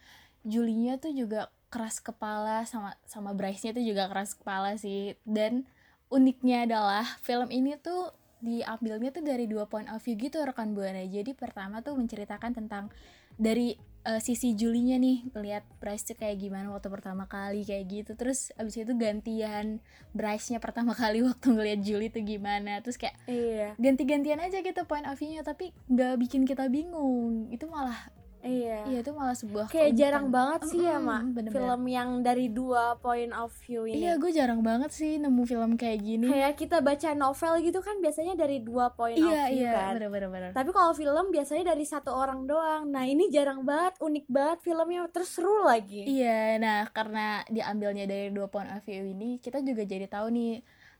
Julinya 0.47 0.97
tuh 1.03 1.11
juga 1.11 1.51
keras 1.67 1.99
kepala 1.99 2.63
sama 2.63 2.95
sama 3.11 3.35
Bryce-nya 3.35 3.75
tuh 3.75 3.83
juga 3.83 4.07
keras 4.07 4.39
kepala 4.39 4.79
sih. 4.79 5.19
Dan 5.27 5.67
uniknya 6.09 6.71
adalah 6.71 7.05
film 7.27 7.51
ini 7.51 7.75
tuh 7.79 8.15
diambilnya 8.39 9.11
tuh 9.11 9.25
dari 9.25 9.49
dua 9.51 9.67
point 9.67 9.89
of 9.91 9.99
view 10.05 10.15
gitu 10.15 10.45
rekan 10.45 10.77
buana 10.77 11.03
jadi 11.09 11.33
pertama 11.33 11.81
tuh 11.81 11.97
menceritakan 11.97 12.53
tentang 12.53 12.93
dari 13.41 13.75
eh, 14.07 14.21
sisi 14.21 14.55
Julinya 14.55 14.95
nih 14.97 15.35
melihat 15.35 15.67
Bryce 15.77 16.07
tuh 16.07 16.17
kayak 16.17 16.39
gimana 16.39 16.71
waktu 16.71 16.87
pertama 16.87 17.27
kali 17.27 17.63
kayak 17.63 17.85
gitu. 17.87 18.13
Terus 18.15 18.55
abis 18.55 18.79
itu 18.79 18.95
gantian 18.95 19.83
Bryce-nya 20.15 20.63
pertama 20.63 20.95
kali 20.95 21.21
waktu 21.29 21.47
ngeliat 21.51 21.81
Julie 21.83 22.09
tuh 22.09 22.23
gimana. 22.23 22.79
Terus 22.81 22.97
kayak 22.97 23.19
Iya. 23.27 23.75
ganti-gantian 23.77 24.39
aja 24.39 24.63
gitu 24.63 24.87
point 24.87 25.05
of 25.05 25.19
view-nya 25.19 25.43
tapi 25.43 25.75
nggak 25.91 26.15
bikin 26.23 26.47
kita 26.47 26.71
bingung. 26.71 27.51
Itu 27.51 27.67
malah 27.67 27.99
Iya. 28.47 28.79
iya 28.87 28.99
itu 29.01 29.11
malah 29.11 29.35
sebuah 29.35 29.67
Kayak 29.67 29.75
keunikan. 29.89 29.99
jarang 29.99 30.27
banget 30.29 30.61
sih 30.67 30.81
ya, 30.81 30.97
Mm-mm, 30.97 31.05
Mak. 31.05 31.23
bener-bener. 31.33 31.53
Film 31.57 31.83
yang 31.87 32.09
dari 32.21 32.47
dua 32.49 32.85
point 32.97 33.33
of 33.33 33.51
view 33.61 33.83
ini. 33.85 33.99
iya 34.01 34.15
gue 34.15 34.31
jarang 34.31 34.61
banget 34.61 34.91
sih 34.91 35.17
nemu 35.17 35.43
film 35.43 35.75
kayak 35.75 35.99
gini 35.99 36.27
Kayak 36.27 36.55
kita 36.55 36.77
baca 36.79 37.09
novel 37.13 37.53
gitu 37.61 37.79
kan 37.79 37.99
biasanya 37.99 38.35
dari 38.35 38.59
dua 38.59 38.89
point 38.91 39.17
of 39.17 39.27
iya 39.27 39.43
view 39.47 39.59
iya 39.61 39.73
kan. 39.73 39.93
bener-bener 39.95 40.29
bener. 40.29 40.51
Tapi 40.53 40.71
kalau 40.71 40.93
film 40.93 41.27
biasanya 41.29 41.65
dari 41.69 41.83
satu 41.83 42.11
orang 42.11 42.45
doang. 42.45 42.87
Nah, 42.87 43.05
ini 43.05 43.27
jarang 43.27 43.63
banget, 43.63 43.99
unik 43.99 44.27
banget 44.27 44.59
filmnya, 44.61 45.03
terus 45.09 45.29
seru 45.31 45.63
lagi. 45.63 46.07
iya 46.07 46.55
nah 46.57 46.87
karena 46.89 47.27
diambilnya 47.47 48.05
dari 48.05 48.29
dua 48.29 48.47
point 48.47 48.69
of 48.69 48.81
view 48.81 49.03
ini 49.05 49.37
kita 49.37 49.59
juga 49.59 49.83
jadi 49.83 50.07
tahu 50.07 50.29
nih 50.29 50.53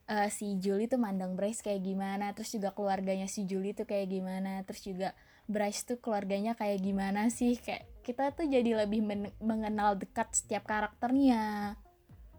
eh, 0.05 0.29
si 0.29 0.55
Julie 0.55 0.85
tuh 0.85 0.97
mandang 0.97 1.33
Bryce 1.33 1.59
kayak 1.59 1.81
gimana 1.81 2.31
terus 2.31 2.49
juga 2.49 2.69
keluarganya 2.69 3.25
si 3.25 3.43
Julie 3.43 3.71
tuh 3.71 3.83
kayak 3.83 4.07
gimana 4.07 4.63
terus 4.63 4.81
juga 4.81 5.11
Bryce 5.47 5.83
tuh 5.83 5.97
keluarganya 5.97 6.53
kayak 6.53 6.79
gimana 6.79 7.27
sih 7.27 7.55
kayak 7.55 7.87
kita 8.01 8.31
tuh 8.31 8.45
jadi 8.45 8.77
lebih 8.77 9.01
men- 9.01 9.35
mengenal 9.37 9.95
dekat 9.95 10.31
setiap 10.31 10.63
karakternya 10.63 11.75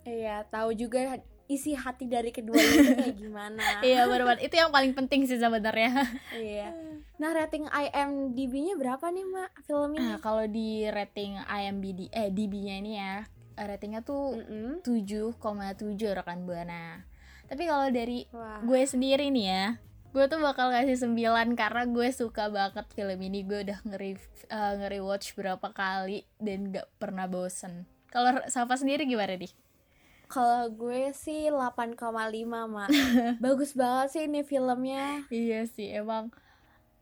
Iya, 0.03 0.41
tahu 0.47 0.73
juga 0.73 1.21
isi 1.47 1.73
hati 1.73 2.05
dari 2.05 2.29
kedua 2.29 2.57
ini 2.57 2.93
kayak 2.95 3.17
gimana. 3.25 3.61
iya 3.81 4.05
bener-bener 4.05 4.41
itu 4.41 4.55
yang 4.55 4.69
paling 4.69 4.93
penting 4.93 5.25
sih 5.25 5.37
sebenarnya 5.37 6.05
Iya. 6.33 6.73
Nah, 7.19 7.35
rating 7.35 7.67
IMDb-nya 7.67 8.73
berapa 8.73 9.03
nih, 9.05 9.27
Mak? 9.27 9.51
Film 9.65 9.91
ini? 9.93 10.07
Nah, 10.07 10.17
kalau 10.19 10.47
di 10.47 10.87
rating 10.87 11.35
IMDb 11.43 12.07
eh 12.09 12.31
DB-nya 12.31 12.79
ini 12.79 12.93
ya, 12.95 13.27
ratingnya 13.59 14.01
tuh 14.01 14.39
Mm-mm. 14.39 14.87
7,7 14.87 15.35
rekan 16.15 16.47
Buana. 16.47 17.03
Tapi 17.45 17.63
kalau 17.65 17.91
dari 17.91 18.23
Wah. 18.31 18.63
gue 18.63 18.83
sendiri 18.85 19.29
nih 19.29 19.47
ya, 19.47 19.65
gue 20.13 20.25
tuh 20.27 20.41
bakal 20.41 20.73
kasih 20.73 20.97
9 20.97 21.53
karena 21.55 21.83
gue 21.85 22.09
suka 22.13 22.49
banget 22.49 22.87
film 22.97 23.19
ini. 23.21 23.45
Gue 23.45 23.65
udah 23.69 23.79
ngeri 23.85 24.17
eh, 24.49 24.75
ngeri-watch 24.81 25.37
berapa 25.37 25.69
kali 25.73 26.25
dan 26.41 26.73
gak 26.73 26.89
pernah 26.97 27.29
bosen. 27.29 27.85
Kalau 28.09 28.41
Safa 28.49 28.81
sendiri 28.81 29.05
gimana 29.05 29.37
nih? 29.37 29.53
Kalau 30.29 30.69
gue 30.69 31.13
sih 31.17 31.49
8,5 31.49 31.97
mak 32.69 32.93
Bagus 33.45 33.73
banget 33.73 34.09
sih 34.13 34.23
ini 34.29 34.45
filmnya 34.45 35.25
Iya 35.33 35.65
sih 35.65 35.89
emang 35.89 36.29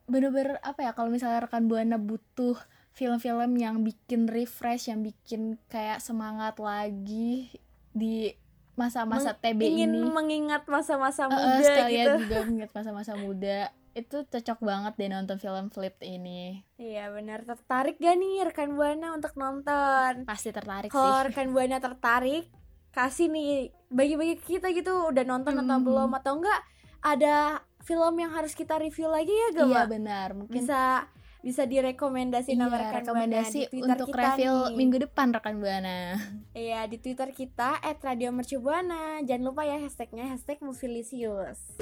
bener-bener 0.07 0.62
apa 0.62 0.87
ya 0.87 0.95
kalau 0.95 1.11
misalnya 1.11 1.42
rekan 1.42 1.66
buana 1.66 1.99
butuh 1.99 2.55
film-film 2.95 3.59
yang 3.59 3.83
bikin 3.83 4.31
refresh 4.31 4.87
yang 4.87 5.03
bikin 5.03 5.59
kayak 5.66 5.99
semangat 5.99 6.62
lagi 6.62 7.51
di 7.90 8.31
masa-masa 8.76 9.32
TB 9.32 9.56
Ingin 9.58 9.90
ini. 9.90 10.00
mengingat 10.06 10.62
masa-masa 10.66 11.26
muda 11.26 11.58
sekalian 11.58 12.06
gitu. 12.06 12.20
juga 12.22 12.36
mengingat 12.44 12.70
masa-masa 12.72 13.12
muda. 13.16 13.58
Itu 13.92 14.22
cocok 14.22 14.58
banget 14.60 14.92
deh 14.94 15.08
nonton 15.08 15.36
film 15.36 15.66
Flip 15.68 15.96
ini. 16.00 16.60
Iya 16.76 17.08
benar. 17.08 17.42
Tertarik 17.42 17.96
gak 17.96 18.14
nih 18.14 18.44
rekan 18.44 18.76
Buana 18.76 19.16
untuk 19.16 19.32
nonton? 19.34 20.22
Pasti 20.22 20.52
tertarik 20.52 20.92
Kalau 20.92 21.16
sih 21.18 21.32
rekan 21.32 21.48
Buana 21.50 21.80
tertarik 21.80 22.52
Kasih 22.92 23.28
nih 23.28 23.68
bagi-bagi 23.88 24.36
kita 24.38 24.68
gitu 24.70 25.08
Udah 25.08 25.24
nonton 25.24 25.56
atau 25.56 25.76
Hmm. 25.76 25.84
belum? 25.84 26.10
Atau 26.12 26.36
enggak 26.36 26.60
ada 27.00 27.60
film 27.80 28.14
yang 28.16 28.28
harus 28.30 28.52
kita 28.52 28.76
review 28.76 29.06
lagi 29.06 29.32
ya 29.32 29.48
gak 29.54 29.64
iya 29.66 29.84
benar. 29.86 30.28
Mungkin 30.34 30.52
Bisa 30.60 31.08
bisa 31.46 31.62
direkomendasi 31.62 32.59
nama 32.59 32.74
iya, 32.74 32.82
rekan 32.90 32.90
Buana 32.90 32.98
rekomendasi 33.22 33.59
di 33.59 33.66
Twitter 33.70 33.87
untuk 33.94 34.06
kita 34.11 34.18
review 34.35 34.54
nih. 34.59 34.74
minggu 34.74 34.96
depan 35.06 35.26
rekan 35.30 35.54
buana 35.62 35.98
Iya 36.66 36.80
di 36.90 36.98
Twitter 36.98 37.30
kita 37.30 37.78
@radiomercubuana. 38.02 39.22
Jangan 39.22 39.44
lupa 39.46 39.62
ya 39.62 39.78
hashtagnya 39.78 40.26
hashtag 40.26 40.59
Movilisius. 40.59 41.78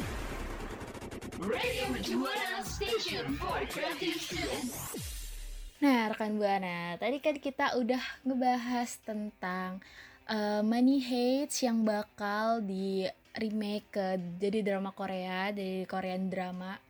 Nah, 5.81 6.01
rekan 6.09 6.41
Buana, 6.41 6.97
tadi 6.97 7.19
kan 7.21 7.37
kita 7.37 7.77
udah 7.77 8.01
ngebahas 8.25 8.91
tentang 9.05 9.85
eh, 10.29 10.63
Money 10.65 11.01
Hates 11.03 11.61
yang 11.61 11.85
bakal 11.85 12.65
di 12.65 13.05
remake 13.37 13.89
ke 13.93 14.07
jadi 14.41 14.63
drama 14.63 14.95
Korea, 14.95 15.51
dari 15.51 15.85
Korean 15.85 16.31
drama. 16.31 16.84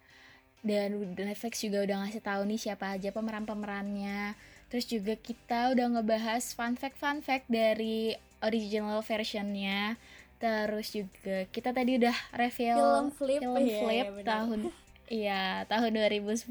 Dan 0.65 0.97
Netflix 1.13 1.61
juga 1.61 1.85
udah 1.85 1.97
ngasih 2.09 2.25
tahu 2.25 2.43
nih 2.49 2.57
siapa 2.57 2.97
aja 2.97 3.13
pemeran-pemerannya. 3.13 4.33
Terus 4.73 4.89
juga 4.89 5.15
kita 5.15 5.77
udah 5.77 5.87
ngebahas 6.01 6.57
fun 6.57 6.75
fact 6.81 6.97
fun 6.97 7.21
fact 7.21 7.47
dari 7.53 8.17
original 8.41 9.05
versionnya. 9.05 10.01
Terus 10.41 10.97
juga 10.97 11.45
kita 11.53 11.71
tadi 11.77 12.01
udah 12.01 12.17
reveal 12.33 12.81
Film 12.81 13.09
Flip, 13.13 13.41
film 13.45 13.61
iya, 13.61 13.81
Flip 13.81 14.07
benar. 14.21 14.27
tahun 14.27 14.61
Iya, 15.05 15.69
tahun 15.69 16.01
2010. 16.01 16.49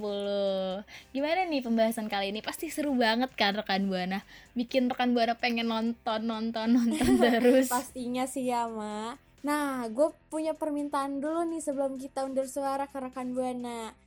Gimana 1.09 1.41
nih 1.49 1.61
pembahasan 1.65 2.05
kali 2.05 2.29
ini? 2.29 2.45
Pasti 2.45 2.69
seru 2.69 2.93
banget 2.93 3.33
kan 3.33 3.57
rekan 3.57 3.89
Buana. 3.89 4.21
Bikin 4.53 4.93
rekan 4.93 5.17
Buana 5.17 5.33
pengen 5.33 5.73
nonton, 5.73 6.21
nonton, 6.29 6.69
nonton 6.69 7.17
terus. 7.25 7.73
Pastinya 7.73 8.29
sih 8.29 8.53
ya, 8.53 8.69
Ma. 8.69 9.17
Nah, 9.41 9.89
gue 9.89 10.13
punya 10.29 10.53
permintaan 10.53 11.17
dulu 11.17 11.49
nih 11.49 11.65
sebelum 11.65 11.97
kita 11.97 12.29
undur 12.29 12.45
suara 12.45 12.85
ke 12.85 13.01
rekan 13.01 13.33
Buana. 13.33 13.97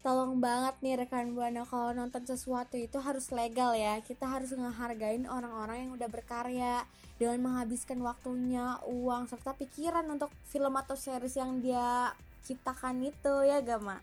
Tolong 0.00 0.40
banget 0.40 0.80
nih 0.80 0.96
rekan 1.04 1.36
Buana 1.36 1.68
kalau 1.68 1.92
nonton 1.92 2.24
sesuatu 2.24 2.80
itu 2.80 2.96
harus 3.04 3.28
legal 3.36 3.76
ya. 3.76 4.00
Kita 4.00 4.24
harus 4.24 4.48
ngehargain 4.56 5.28
orang-orang 5.28 5.84
yang 5.84 5.92
udah 5.92 6.08
berkarya 6.08 6.88
dengan 7.20 7.52
menghabiskan 7.52 8.00
waktunya, 8.00 8.80
uang 8.88 9.28
serta 9.28 9.52
pikiran 9.52 10.08
untuk 10.08 10.32
film 10.48 10.72
atau 10.80 10.96
series 10.96 11.36
yang 11.36 11.60
dia 11.60 12.16
ciptakan 12.48 13.12
itu 13.12 13.34
ya 13.44 13.60
gak, 13.60 13.80
Ma? 13.84 14.00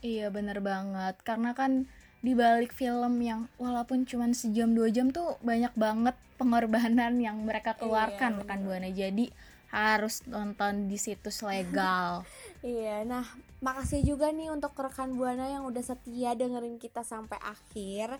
Iya, 0.00 0.32
bener 0.32 0.64
banget. 0.64 1.20
Karena 1.20 1.52
kan 1.52 1.84
di 2.24 2.32
balik 2.32 2.72
film 2.72 3.20
yang 3.20 3.44
walaupun 3.60 4.08
cuma 4.08 4.24
sejam 4.32 4.72
dua 4.72 4.88
jam 4.88 5.12
tuh 5.12 5.36
banyak 5.44 5.76
banget 5.76 6.16
pengorbanan 6.40 7.20
yang 7.20 7.44
mereka 7.44 7.76
keluarkan 7.76 8.40
Iya, 8.40 8.44
rekan. 8.44 8.60
Buana. 8.64 8.88
Jadi 8.88 9.28
harus 9.68 10.24
nonton 10.24 10.88
di 10.88 10.96
situs 10.96 11.44
legal. 11.44 12.24
Iya, 12.66 13.06
nah 13.06 13.22
makasih 13.62 14.02
juga 14.02 14.34
nih 14.34 14.50
untuk 14.50 14.74
rekan 14.74 15.14
Buana 15.14 15.46
yang 15.46 15.62
udah 15.70 15.86
setia 15.86 16.34
dengerin 16.34 16.82
kita 16.82 17.06
sampai 17.06 17.38
akhir 17.38 18.18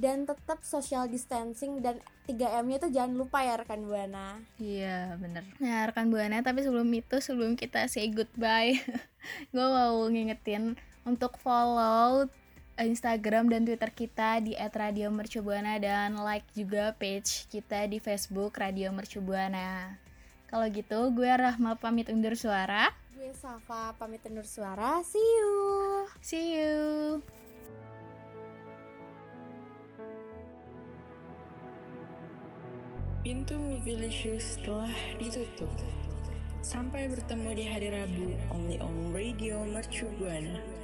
dan 0.00 0.24
tetap 0.24 0.64
social 0.64 1.04
distancing 1.04 1.84
dan 1.84 2.00
3M-nya 2.24 2.80
tuh 2.80 2.88
jangan 2.88 3.12
lupa 3.12 3.44
ya 3.44 3.60
rekan 3.60 3.84
Buana. 3.84 4.40
Iya 4.56 5.20
bener 5.20 5.44
Nah 5.60 5.84
rekan 5.92 6.08
Buana 6.08 6.40
tapi 6.40 6.64
sebelum 6.64 6.88
itu 6.96 7.20
sebelum 7.20 7.52
kita 7.60 7.84
say 7.92 8.08
goodbye 8.08 8.80
Gue 9.52 9.66
mau 9.68 10.00
ngingetin 10.08 10.80
untuk 11.04 11.36
follow 11.36 12.32
Instagram 12.80 13.52
dan 13.52 13.68
Twitter 13.68 13.92
kita 13.92 14.40
di 14.40 14.56
@radiomercubuana 14.56 15.76
dan 15.76 16.16
like 16.16 16.48
juga 16.56 16.96
page 16.96 17.44
kita 17.52 17.84
di 17.84 18.00
Facebook 18.00 18.56
Radio 18.56 18.88
Mercubuana. 18.96 20.00
Kalau 20.48 20.66
gitu 20.72 21.12
gue 21.12 21.28
Rahma 21.28 21.76
pamit 21.76 22.08
undur 22.08 22.32
suara. 22.32 23.01
Gue 23.12 23.28
Safa 23.36 23.92
pamit 24.00 24.24
undur 24.24 24.48
suara. 24.48 25.04
See 25.04 25.20
you. 25.20 25.52
See 26.24 26.56
you. 26.56 26.72
Pintu 33.20 33.60
Movilicious 33.60 34.56
telah 34.64 34.90
ditutup. 35.20 35.68
Sampai 36.64 37.06
bertemu 37.12 37.52
di 37.52 37.64
hari 37.68 37.92
Rabu, 37.92 38.32
only 38.48 38.80
on 38.80 39.12
Radio 39.12 39.60
Mercu 39.68 40.08
Buana. 40.16 40.81